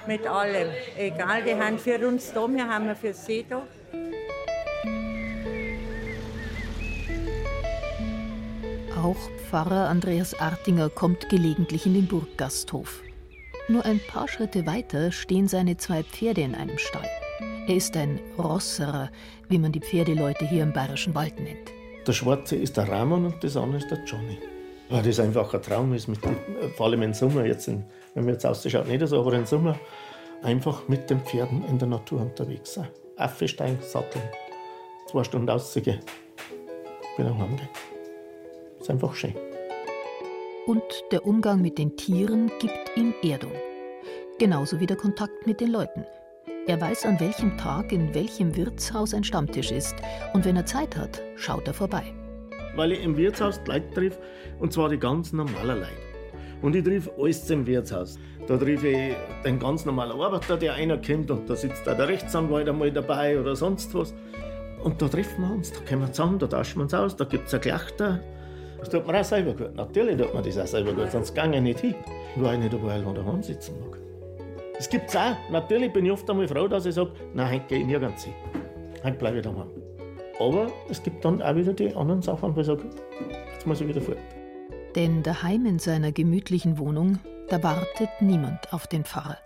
Mit 0.06 0.28
allem. 0.28 0.70
Egal, 0.98 1.44
die 1.44 1.56
haben 1.56 1.80
für 1.80 2.08
uns 2.08 2.32
da, 2.34 2.48
wir 2.48 2.68
haben 2.68 2.96
für 2.96 3.14
sie 3.14 3.46
da. 3.50 3.64
Auch 9.02 9.18
Pfarrer 9.50 9.90
Andreas 9.90 10.40
Artinger 10.40 10.90
kommt 10.90 11.30
gelegentlich 11.30 11.86
in 11.86 11.94
den 11.94 12.08
Burggasthof. 12.08 13.02
Nur 13.68 13.86
ein 13.86 14.00
paar 14.08 14.28
Schritte 14.28 14.66
weiter 14.66 15.12
stehen 15.12 15.48
seine 15.48 15.78
zwei 15.78 16.04
Pferde 16.04 16.42
in 16.42 16.56
einem 16.56 16.78
Stall. 16.78 17.10
Er 17.68 17.76
ist 17.76 17.96
ein 17.96 18.20
Rosserer, 18.38 19.10
wie 19.48 19.58
man 19.58 19.72
die 19.72 19.80
Pferdeleute 19.80 20.46
hier 20.46 20.64
im 20.64 20.74
Bayerischen 20.74 21.16
Wald 21.16 21.40
nennt. 21.40 21.72
Der 22.06 22.12
Schwarze 22.12 22.58
ist 22.58 22.76
der 22.76 22.90
Ramon 22.90 23.26
und 23.26 23.44
das 23.44 23.56
andere 23.56 23.78
ist 23.78 23.90
der 23.90 24.04
Johnny. 24.04 24.38
Weil 24.90 25.04
das 25.04 25.22
einfach 25.22 25.54
ein 25.54 25.62
Traum 25.62 25.94
ist, 25.94 26.10
mit 26.10 26.24
dem, 26.24 26.36
vor 26.76 26.88
allem 26.88 27.02
im 27.02 27.14
Sommer, 27.14 27.46
jetzt 27.46 27.68
in, 27.70 27.86
wenn 28.14 28.26
man 28.26 28.34
jetzt 28.34 28.46
ausschaut, 28.46 28.88
nicht 28.88 29.08
so, 29.08 29.22
aber 29.22 29.34
im 29.34 29.46
Sommer 29.46 29.80
einfach 30.42 30.88
mit 30.90 31.10
den 31.10 31.22
Pferden 31.22 31.64
in 31.70 31.80
der 31.80 31.88
Natur 31.88 32.22
unterwegs 32.22 32.74
sein. 32.74 32.90
Affenstein, 33.16 33.78
satteln, 33.82 34.24
zwei 35.10 35.24
Stunden 35.24 35.50
auszugehen, 35.50 36.00
wieder 37.16 37.38
heimgehen. 37.38 37.70
Ist 38.82 38.90
einfach 38.90 39.16
schön. 39.16 39.36
Und 40.68 40.84
der 41.12 41.26
Umgang 41.26 41.62
mit 41.62 41.78
den 41.78 41.96
Tieren 41.96 42.52
gibt 42.60 42.92
ihm 42.98 43.14
Erdung. 43.24 43.54
Genauso 44.40 44.80
wie 44.80 44.88
der 44.88 44.98
Kontakt 44.98 45.48
mit 45.48 45.62
den 45.62 45.72
Leuten. 45.72 46.06
Er 46.66 46.80
weiß, 46.80 47.06
an 47.06 47.20
welchem 47.20 47.58
Tag 47.58 47.92
in 47.92 48.16
welchem 48.16 48.56
Wirtshaus 48.56 49.14
ein 49.14 49.26
Stammtisch 49.26 49.70
ist. 49.70 49.96
Und 50.34 50.46
wenn 50.46 50.56
er 50.56 50.66
Zeit 50.66 50.96
hat, 50.96 51.22
schaut 51.36 51.68
er 51.68 51.74
vorbei. 51.74 52.04
Weil 52.78 52.94
ich 52.94 53.04
im 53.04 53.18
Wirtshaus 53.18 53.62
die 53.62 53.72
Leute 53.72 53.90
triff, 53.94 54.18
und 54.60 54.72
zwar 54.72 54.88
die 54.88 54.98
ganz 54.98 55.34
normalen 55.34 55.80
Leute. 55.82 55.92
Und 56.62 56.74
ich 56.74 56.86
triff 56.86 57.10
alles 57.20 57.50
im 57.50 57.68
Wirtshaus. 57.68 58.18
Da 58.48 58.56
triff 58.56 58.82
ich 58.82 59.14
den 59.44 59.60
ganz 59.60 59.84
normalen 59.84 60.18
Arbeiter, 60.18 60.56
der 60.56 60.76
einer 60.76 60.98
kennt, 60.98 61.30
und 61.32 61.50
da 61.50 61.56
sitzt 61.58 61.88
auch 61.88 61.98
der 61.98 62.08
Rechtsanwalt 62.08 62.70
einmal 62.70 62.94
dabei 62.94 63.38
oder 63.38 63.58
sonst 63.58 63.94
was. 63.94 64.14
Und 64.82 65.02
da 65.02 65.10
treffen 65.10 65.42
wir 65.42 65.52
uns, 65.52 65.74
da 65.74 65.80
kommen 65.82 66.04
wir 66.04 66.14
zusammen, 66.14 66.40
da 66.40 66.48
tauschen 66.48 66.78
wir 66.78 66.84
uns 66.84 66.94
aus, 66.94 67.18
da 67.18 67.26
gibt 67.26 67.48
es 67.48 67.54
ein 67.54 67.60
Gelächter. 67.60 68.22
Das 68.80 68.90
tut 68.90 69.06
man 69.06 69.18
auch 69.18 69.24
selber 69.26 69.54
gut. 69.54 69.76
Natürlich 69.76 70.16
tut 70.16 70.34
man 70.34 70.42
das 70.42 70.58
auch 70.58 70.68
selber 70.68 70.94
gut, 70.94 71.12
sonst 71.12 71.36
gehe 71.36 71.54
ich 71.54 71.62
nicht 71.62 71.80
hin. 71.82 71.96
Weil 72.38 72.54
ich 72.54 72.60
nicht 72.62 72.74
überall 72.74 73.04
daheim 73.04 73.44
sitzen 73.44 73.76
mag. 73.82 74.03
Das 74.76 74.90
gibt 74.90 75.10
es 75.10 75.16
auch. 75.16 75.36
Natürlich 75.52 75.94
bin 75.94 76.06
ich 76.06 76.12
oft 76.12 76.30
einmal 76.30 76.48
froh, 76.48 76.68
dass 76.68 76.86
ich 76.86 76.96
sage, 76.96 77.12
nein, 77.34 77.54
heute 77.54 77.66
gehe 77.68 77.80
ich 77.80 77.86
nirgends 77.86 78.24
hin. 78.24 78.34
Heute 79.04 79.18
bleibe 79.18 79.38
ich 79.38 79.44
daheim. 79.44 79.70
Aber 80.40 80.72
es 80.90 81.02
gibt 81.02 81.24
dann 81.24 81.42
auch 81.42 81.56
wieder 81.56 81.74
die 81.74 81.96
anderen 81.96 82.22
Sachen, 82.22 82.56
wo 82.56 82.62
ich 82.62 82.68
sage, 82.68 82.90
jetzt 83.54 83.68
muss 83.68 83.82
ich 83.82 83.88
wieder 83.88 84.02
fort. 84.02 84.18
Denn 84.96 85.24
daheim 85.24 85.66
in 85.66 85.80
seiner 85.80 86.12
gemütlichen 86.12 86.78
Wohnung, 86.78 87.20
da 87.50 87.62
wartet 87.62 88.10
niemand 88.20 88.74
auf 88.74 88.88
den 88.88 89.04
Pfarrer. 89.04 89.38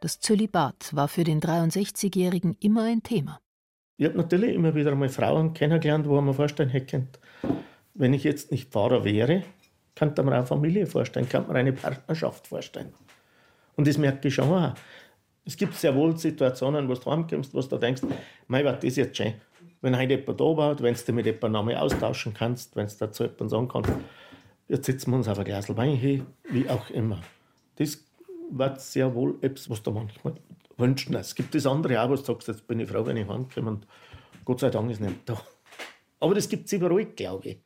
Das 0.00 0.18
Zölibat 0.18 0.94
war 0.94 1.08
für 1.08 1.24
den 1.24 1.40
63-Jährigen 1.40 2.56
immer 2.60 2.84
ein 2.84 3.02
Thema. 3.02 3.38
Ich 3.98 4.06
habe 4.06 4.16
natürlich 4.16 4.54
immer 4.54 4.74
wieder 4.74 4.92
einmal 4.92 5.10
Frauen 5.10 5.52
kennengelernt, 5.54 6.08
wo 6.08 6.14
man 6.14 6.24
mir 6.24 6.34
vorstellen 6.34 6.70
hätte, 6.70 7.06
wenn 7.94 8.14
ich 8.14 8.24
jetzt 8.24 8.50
nicht 8.50 8.72
Pfarrer 8.72 9.04
wäre, 9.04 9.42
könnte 9.94 10.22
man 10.22 10.34
eine 10.34 10.46
Familie 10.46 10.86
vorstellen, 10.86 11.28
könnte 11.28 11.48
man 11.48 11.56
eine 11.56 11.72
Partnerschaft 11.72 12.46
vorstellen. 12.46 12.92
Und 13.76 13.86
das 13.86 13.98
merke 13.98 14.28
ich 14.28 14.34
schon 14.34 14.48
auch. 14.48 14.74
Es 15.44 15.56
gibt 15.56 15.74
sehr 15.74 15.94
wohl 15.94 16.16
Situationen, 16.16 16.88
wo 16.88 16.94
du 16.94 17.10
heimkommst, 17.10 17.52
wo 17.52 17.60
du 17.60 17.76
denkst, 17.78 18.02
mein 18.46 18.64
Gott, 18.64 18.76
das 18.76 18.84
ist 18.84 18.96
jetzt 18.96 19.16
schön. 19.16 19.34
Wenn 19.80 19.96
heute 19.96 20.14
jemand 20.14 20.40
da 20.40 20.44
war, 20.44 20.80
wenn 20.80 20.94
du 20.94 21.12
mit 21.12 21.26
jemandem 21.26 21.52
Namen 21.52 21.76
austauschen 21.76 22.32
kannst, 22.32 22.76
wenn 22.76 22.86
du 22.86 22.92
dazu 22.98 23.24
jemandem 23.24 23.48
sagen 23.48 23.68
kannst, 23.68 23.90
jetzt 24.68 24.86
setzen 24.86 25.10
wir 25.10 25.16
uns 25.16 25.28
auf 25.28 25.38
ein 25.38 25.44
Glas 25.44 25.76
Wein 25.76 25.96
hin, 25.96 26.26
wie 26.50 26.68
auch 26.68 26.88
immer. 26.90 27.20
Das 27.76 28.04
wird 28.50 28.80
sehr 28.80 29.14
wohl 29.14 29.38
etwas, 29.40 29.68
was 29.68 29.82
da 29.82 29.90
manchmal 29.90 30.34
wünschen. 30.76 31.14
Es 31.16 31.34
gibt 31.34 31.54
das 31.54 31.66
andere 31.66 32.00
auch, 32.00 32.10
was 32.10 32.22
du 32.22 32.32
sagst, 32.32 32.48
jetzt 32.48 32.66
bin 32.68 32.78
ich 32.78 32.88
froh, 32.88 33.04
wenn 33.04 33.16
ich 33.16 33.26
heimkomme 33.26 33.70
und 33.70 33.86
Gott 34.44 34.60
sei 34.60 34.70
Dank 34.70 34.90
ist 34.90 35.00
nicht 35.00 35.16
da. 35.26 35.40
Aber 36.20 36.34
das 36.34 36.48
gibt 36.48 36.66
es 36.66 36.72
überall, 36.72 37.04
glaube 37.04 37.48
ich. 37.48 37.58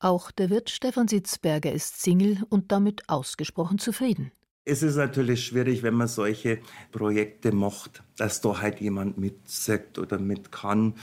Auch 0.00 0.32
der 0.32 0.50
Wirt 0.50 0.70
Stefan 0.70 1.06
Sitzberger 1.06 1.70
ist 1.70 2.02
Single 2.02 2.42
und 2.48 2.72
damit 2.72 3.08
ausgesprochen 3.08 3.78
zufrieden. 3.78 4.32
Es 4.64 4.84
ist 4.84 4.94
natürlich 4.94 5.44
schwierig, 5.44 5.82
wenn 5.82 5.94
man 5.94 6.06
solche 6.06 6.60
Projekte 6.92 7.50
macht, 7.50 8.04
dass 8.16 8.40
da 8.40 8.60
halt 8.60 8.80
jemand 8.80 9.18
mitsagt 9.18 9.98
oder 9.98 10.20
mit 10.20 10.52
kann. 10.52 10.94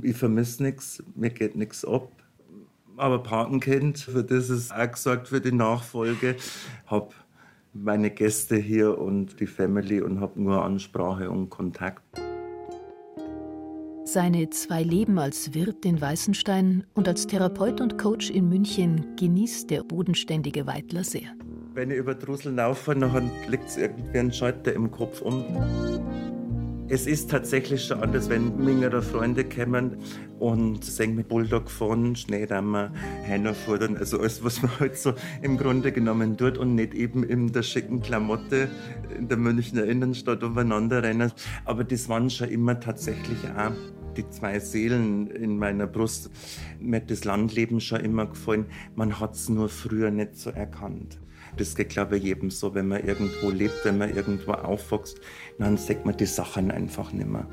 Ich 0.00 0.16
vermisse 0.16 0.62
nichts, 0.62 1.02
mir 1.14 1.28
geht 1.28 1.54
nichts 1.54 1.84
ab. 1.84 2.10
Aber 2.96 3.22
Patenkind, 3.22 3.98
für 3.98 4.24
das 4.24 4.48
ist 4.48 4.72
auch 4.72 4.90
gesagt 4.90 5.28
für 5.28 5.42
die 5.42 5.52
Nachfolge, 5.52 6.36
habe 6.86 7.10
meine 7.74 8.10
Gäste 8.10 8.56
hier 8.56 8.96
und 8.98 9.38
die 9.38 9.48
Family 9.48 10.00
und 10.00 10.20
habe 10.20 10.40
nur 10.40 10.64
Ansprache 10.64 11.30
und 11.30 11.50
Kontakt. 11.50 12.02
Seine 14.06 14.48
zwei 14.48 14.82
Leben 14.82 15.18
als 15.18 15.52
Wirt 15.52 15.84
in 15.84 16.00
Weißenstein 16.00 16.86
und 16.94 17.06
als 17.06 17.26
Therapeut 17.26 17.82
und 17.82 17.98
Coach 17.98 18.30
in 18.30 18.48
München 18.48 19.16
genießt 19.16 19.68
der 19.70 19.82
bodenständige 19.82 20.66
Weidler 20.66 21.04
sehr. 21.04 21.34
Wenn 21.74 21.90
ich 21.90 21.96
über 21.96 22.14
Drusel 22.14 22.54
laufe, 22.54 22.94
dann 22.94 23.32
liegt 23.48 23.66
es 23.66 23.76
irgendwie 23.76 24.16
ein 24.16 24.32
Schalter 24.32 24.72
im 24.72 24.92
Kopf 24.92 25.20
um. 25.22 25.44
Es 26.86 27.08
ist 27.08 27.32
tatsächlich 27.32 27.82
schon 27.82 28.00
anders, 28.00 28.28
wenn 28.28 28.64
mehrere 28.64 29.02
Freunde 29.02 29.42
kommen 29.42 29.96
und 30.38 30.84
singen 30.84 31.16
mit 31.16 31.26
Bulldog 31.26 31.68
fahren, 31.68 32.14
Schneedammer, 32.14 32.92
Heiner 33.26 33.54
fordern, 33.54 33.96
also 33.96 34.20
alles, 34.20 34.44
was 34.44 34.62
man 34.62 34.70
halt 34.78 34.96
so 34.96 35.14
im 35.42 35.56
Grunde 35.56 35.90
genommen 35.90 36.36
tut 36.36 36.58
und 36.58 36.76
nicht 36.76 36.94
eben 36.94 37.24
in 37.24 37.50
der 37.50 37.64
schicken 37.64 38.00
Klamotte 38.00 38.68
in 39.18 39.26
der 39.26 39.36
Münchner 39.36 39.82
Innenstadt 39.82 40.44
umeinander 40.44 41.02
rennen. 41.02 41.32
Aber 41.64 41.82
das 41.82 42.08
waren 42.08 42.30
schon 42.30 42.50
immer 42.50 42.78
tatsächlich 42.78 43.38
auch 43.56 43.72
die 44.16 44.28
zwei 44.30 44.60
Seelen 44.60 45.26
in 45.26 45.58
meiner 45.58 45.88
Brust. 45.88 46.30
Mir 46.78 46.98
hat 46.98 47.10
das 47.10 47.24
Landleben 47.24 47.80
schon 47.80 47.98
immer 47.98 48.26
gefallen. 48.26 48.66
Man 48.94 49.18
hat 49.18 49.34
es 49.34 49.48
nur 49.48 49.68
früher 49.68 50.12
nicht 50.12 50.36
so 50.36 50.50
erkannt. 50.50 51.18
Das 51.56 51.74
geht, 51.74 51.90
glaube 51.90 52.18
ich, 52.18 52.24
jedem 52.24 52.50
so, 52.50 52.74
wenn 52.74 52.88
man 52.88 53.04
irgendwo 53.04 53.50
lebt, 53.50 53.84
wenn 53.84 53.98
man 53.98 54.14
irgendwo 54.14 54.52
aufwächst, 54.52 55.20
dann 55.58 55.76
sieht 55.76 56.04
man 56.04 56.16
die 56.16 56.26
Sachen 56.26 56.70
einfach 56.70 57.12
nicht 57.12 57.28
mehr. 57.28 57.46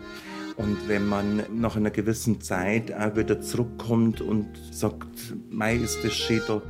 Und 0.58 0.78
wenn 0.88 1.08
man 1.08 1.44
nach 1.54 1.76
einer 1.76 1.92
gewissen 1.92 2.42
Zeit 2.42 2.94
auch 2.94 3.16
wieder 3.16 3.42
zurückkommt 3.42 4.22
und 4.22 4.48
sagt, 4.72 5.36
Mai 5.50 5.76
ist 5.76 6.04
das 6.04 6.14
schön 6.14 6.42
da. 6.48 6.62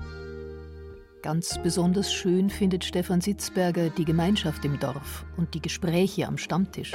Ganz 1.22 1.60
besonders 1.62 2.12
schön 2.12 2.50
findet 2.50 2.84
Stefan 2.84 3.22
Sitzberger 3.22 3.90
die 3.90 4.06
Gemeinschaft 4.06 4.66
im 4.66 4.80
Dorf 4.80 5.26
und 5.38 5.54
die 5.54 5.62
Gespräche 5.62 6.28
am 6.28 6.38
Stammtisch. 6.38 6.94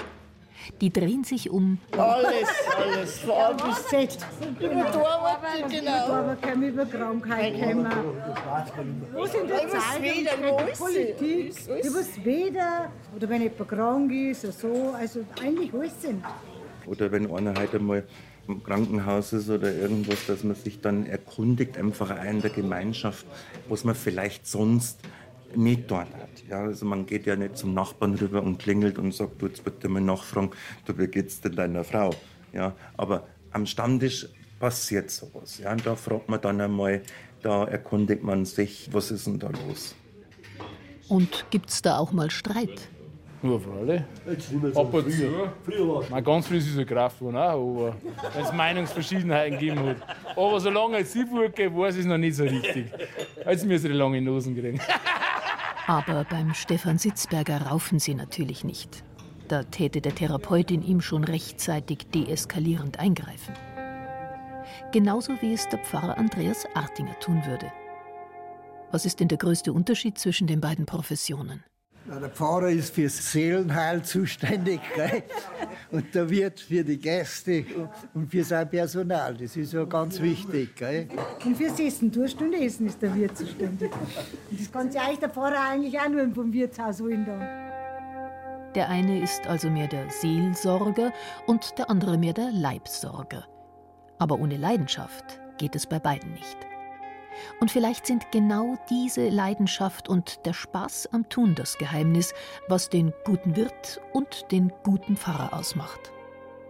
Die 0.80 0.92
drehen 0.92 1.24
sich 1.24 1.50
um 1.50 1.78
alles, 1.96 2.48
alles, 2.76 3.18
von 3.20 3.30
A 3.32 3.52
bis 3.52 3.86
Z. 3.88 4.18
Über 4.60 4.68
die 4.68 4.80
Arbeit, 4.80 5.70
genau. 5.70 5.90
Aber 5.90 6.36
können 6.36 6.62
wir 6.62 6.68
über 6.68 6.86
Krankheit 6.86 7.54
kommen. 7.60 7.86
In 7.86 9.48
der 9.48 9.68
Zeitung 9.68 10.68
steht, 10.74 10.78
Politik, 10.78 11.54
über 11.84 11.98
das 11.98 12.24
Wetter 12.24 12.92
oder 13.14 13.28
wenn 13.28 13.42
jemand 13.42 13.68
krank 13.68 14.12
ist 14.12 14.44
oder 14.44 14.52
so. 14.52 14.94
Also 14.98 15.24
eigentlich 15.42 15.72
alles 15.72 16.02
sind. 16.02 16.24
Oder 16.86 17.10
wenn 17.10 17.30
einer 17.30 17.54
heute 17.58 17.78
mal 17.78 18.04
im 18.48 18.62
Krankenhaus 18.62 19.32
ist 19.32 19.50
oder 19.50 19.72
irgendwas, 19.72 20.26
dass 20.26 20.44
man 20.44 20.54
sich 20.54 20.80
dann 20.80 21.06
erkundigt, 21.06 21.76
einfach 21.76 22.10
auch 22.10 22.24
in 22.24 22.40
der 22.40 22.50
Gemeinschaft, 22.50 23.26
was 23.68 23.84
man 23.84 23.94
vielleicht 23.94 24.46
sonst 24.46 25.00
nicht 25.56 25.90
dort 25.90 26.12
hat. 26.14 26.28
Ja, 26.48 26.60
also 26.60 26.86
man 26.86 27.06
geht 27.06 27.26
ja 27.26 27.36
nicht 27.36 27.56
zum 27.56 27.74
Nachbarn 27.74 28.14
rüber 28.14 28.42
und 28.42 28.58
klingelt 28.58 28.98
und 28.98 29.14
sagt, 29.14 29.40
du 29.40 29.46
jetzt 29.46 29.64
bitte 29.64 29.88
mal 29.88 30.00
nachfragen, 30.00 30.50
du, 30.84 30.98
wie 30.98 31.06
geht's 31.06 31.40
denn 31.40 31.56
deiner 31.56 31.84
Frau? 31.84 32.10
Ja, 32.52 32.74
aber 32.96 33.26
am 33.52 33.66
Stammtisch 33.66 34.26
passiert 34.58 35.10
sowas. 35.10 35.58
Ja, 35.58 35.72
und 35.72 35.86
da 35.86 35.96
fragt 35.96 36.28
man 36.28 36.40
dann 36.40 36.60
einmal, 36.60 37.02
da 37.42 37.64
erkundigt 37.64 38.22
man 38.22 38.44
sich, 38.44 38.88
was 38.92 39.10
ist 39.10 39.26
denn 39.26 39.38
da 39.38 39.50
los? 39.66 39.94
Und 41.08 41.46
gibt's 41.50 41.82
da 41.82 41.98
auch 41.98 42.12
mal 42.12 42.30
Streit? 42.30 42.88
Nur 43.42 43.60
für 43.60 43.72
alle. 43.72 44.04
Ab 44.74 44.92
und 44.94 45.12
zu. 45.12 46.10
Mein 46.10 46.24
ganz 46.24 46.46
früh 46.46 46.56
ist 46.56 46.74
es 46.74 46.86
Kraft 46.86 47.18
geworden, 47.18 47.36
auch, 47.36 47.76
aber 47.76 47.96
wenn 48.34 48.44
es 48.44 48.52
Meinungsverschiedenheiten 48.52 49.58
gegeben 49.58 49.80
hat. 49.80 49.96
Aber 50.36 50.58
solange 50.58 50.98
es 50.98 51.12
sie 51.12 51.24
vorgeht, 51.24 51.74
weiß 51.74 51.94
ich 51.94 52.00
es 52.00 52.06
noch 52.06 52.18
nicht 52.18 52.34
so 52.34 52.44
richtig. 52.44 52.86
Jetzt 53.46 53.66
müssen 53.66 53.88
die 53.88 53.92
lange 53.92 54.20
Nosen 54.20 54.56
kriegen. 54.58 54.80
Aber 55.86 56.24
beim 56.24 56.52
Stefan 56.52 56.98
Sitzberger 56.98 57.62
raufen 57.62 58.00
sie 58.00 58.14
natürlich 58.14 58.64
nicht. 58.64 59.04
Da 59.46 59.62
täte 59.62 60.00
der 60.00 60.14
Therapeut 60.14 60.72
in 60.72 60.82
ihm 60.82 61.00
schon 61.00 61.22
rechtzeitig 61.22 62.08
deeskalierend 62.12 62.98
eingreifen. 62.98 63.54
Genauso 64.90 65.40
wie 65.40 65.52
es 65.52 65.68
der 65.68 65.78
Pfarrer 65.78 66.18
Andreas 66.18 66.66
Artinger 66.74 67.16
tun 67.20 67.46
würde. 67.46 67.72
Was 68.90 69.06
ist 69.06 69.20
denn 69.20 69.28
der 69.28 69.38
größte 69.38 69.72
Unterschied 69.72 70.18
zwischen 70.18 70.48
den 70.48 70.60
beiden 70.60 70.86
Professionen? 70.86 71.62
Der 72.08 72.30
Pfarrer 72.30 72.70
ist 72.70 72.94
fürs 72.94 73.32
Seelenheil 73.32 74.02
zuständig 74.02 74.80
gell? 74.94 75.22
und 75.90 76.14
der 76.14 76.30
Wirt 76.30 76.60
für 76.60 76.84
die 76.84 76.98
Gäste 76.98 77.64
und 78.14 78.30
für 78.30 78.44
sein 78.44 78.68
Personal. 78.70 79.34
Das 79.34 79.56
ist 79.56 79.72
ja 79.72 79.84
ganz 79.84 80.20
wichtig. 80.20 80.76
Gell? 80.76 81.08
Und 81.44 81.56
fürs 81.56 81.78
Essen, 81.80 82.10
Durstunde 82.12 82.58
Essen 82.58 82.86
ist 82.86 83.02
der 83.02 83.14
Wirt 83.14 83.36
zuständig. 83.36 83.90
Und 84.50 84.60
das 84.60 84.70
kann 84.70 84.90
sich 84.90 85.00
eigentlich 85.00 85.18
der 85.18 85.30
Pfarrer 85.30 85.68
eigentlich 85.70 85.98
auch 85.98 86.08
nur 86.08 86.28
vom 86.32 86.52
Wirtshaus 86.52 87.00
holen. 87.00 87.24
Dann. 87.26 87.40
Der 88.74 88.88
eine 88.88 89.22
ist 89.22 89.46
also 89.46 89.68
mehr 89.68 89.88
der 89.88 90.08
Seelsorger 90.10 91.12
und 91.46 91.76
der 91.78 91.90
andere 91.90 92.18
mehr 92.18 92.34
der 92.34 92.50
Leibsorger. 92.52 93.44
Aber 94.18 94.38
ohne 94.38 94.56
Leidenschaft 94.56 95.40
geht 95.58 95.74
es 95.74 95.86
bei 95.86 95.98
beiden 95.98 96.32
nicht. 96.32 96.56
Und 97.60 97.70
vielleicht 97.70 98.06
sind 98.06 98.30
genau 98.32 98.76
diese 98.90 99.28
Leidenschaft 99.28 100.08
und 100.08 100.44
der 100.46 100.52
Spaß 100.52 101.10
am 101.12 101.28
Tun 101.28 101.54
das 101.54 101.78
Geheimnis, 101.78 102.34
was 102.68 102.88
den 102.88 103.12
guten 103.24 103.56
Wirt 103.56 104.00
und 104.12 104.50
den 104.52 104.72
guten 104.82 105.16
Pfarrer 105.16 105.56
ausmacht. 105.56 106.12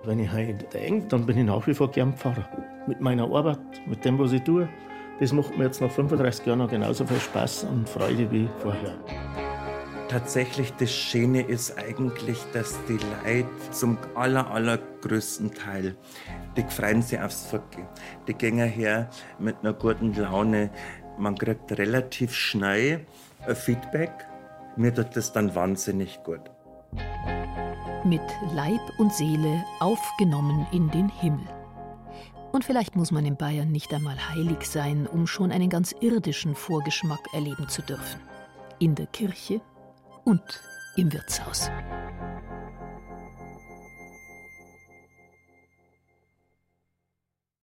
Wenn 0.05 0.21
ich 0.21 0.33
heute 0.33 0.65
denke, 0.67 1.09
dann 1.09 1.27
bin 1.27 1.39
ich 1.39 1.45
nach 1.45 1.67
wie 1.67 1.75
vor 1.75 1.91
gern 1.91 2.15
Pfarrer. 2.15 2.49
Mit 2.87 3.01
meiner 3.01 3.25
Arbeit, 3.25 3.59
mit 3.87 4.05
dem, 4.05 4.19
was 4.19 4.33
ich 4.33 4.43
tue. 4.43 4.69
Das 5.19 5.33
macht 5.33 5.57
mir 5.57 5.65
jetzt 5.65 5.81
nach 5.81 5.91
35 5.91 6.47
Jahren 6.47 6.59
noch 6.59 6.71
genauso 6.71 7.07
viel 7.07 7.19
Spaß 7.19 7.65
und 7.65 7.89
Freude 7.89 8.31
wie 8.31 8.49
vorher. 8.59 8.95
Tatsächlich 10.09 10.73
das 10.75 10.93
Schöne 10.93 11.43
ist 11.43 11.77
eigentlich, 11.79 12.39
dass 12.53 12.79
die 12.87 12.99
Leute 13.25 13.49
zum 13.73 13.99
aller, 14.15 14.49
allergrößten 14.49 15.53
Teil, 15.53 15.97
die 16.57 16.64
freuen 16.69 17.03
sich 17.03 17.21
aufs 17.21 17.47
Vergehen. 17.47 17.87
Die 18.27 18.35
gehen 18.35 18.59
her 18.59 19.09
mit 19.38 19.57
einer 19.61 19.73
guten 19.73 20.14
Laune. 20.14 20.71
Man 21.19 21.37
kriegt 21.37 21.73
relativ 21.79 22.35
schnell 22.35 23.07
ein 23.47 23.57
Feedback. 23.57 24.12
Mir 24.77 24.95
tut 24.95 25.16
das 25.16 25.33
dann 25.33 25.55
wahnsinnig 25.55 26.23
gut. 26.23 26.42
Mit 28.05 28.23
Leib 28.55 28.81
und 28.99 29.12
Seele 29.12 29.64
aufgenommen 29.81 30.66
in 30.73 30.90
den 30.90 31.09
Himmel. 31.09 31.47
Und 32.53 32.64
vielleicht 32.64 32.97
muss 32.97 33.11
man 33.11 33.27
in 33.27 33.37
Bayern 33.37 33.71
nicht 33.71 33.92
einmal 33.92 34.16
heilig 34.31 34.64
sein, 34.64 35.07
um 35.07 35.27
schon 35.27 35.53
einen 35.53 35.69
ganz 35.69 35.95
irdischen 36.01 36.55
Vorgeschmack 36.55 37.21
erleben 37.35 37.69
zu 37.69 37.83
dürfen. 37.83 38.21
In 38.79 38.95
der 38.95 39.07
Kirche 39.07 39.61
und 40.25 40.62
im 40.97 41.12
Wirtshaus. 41.12 41.71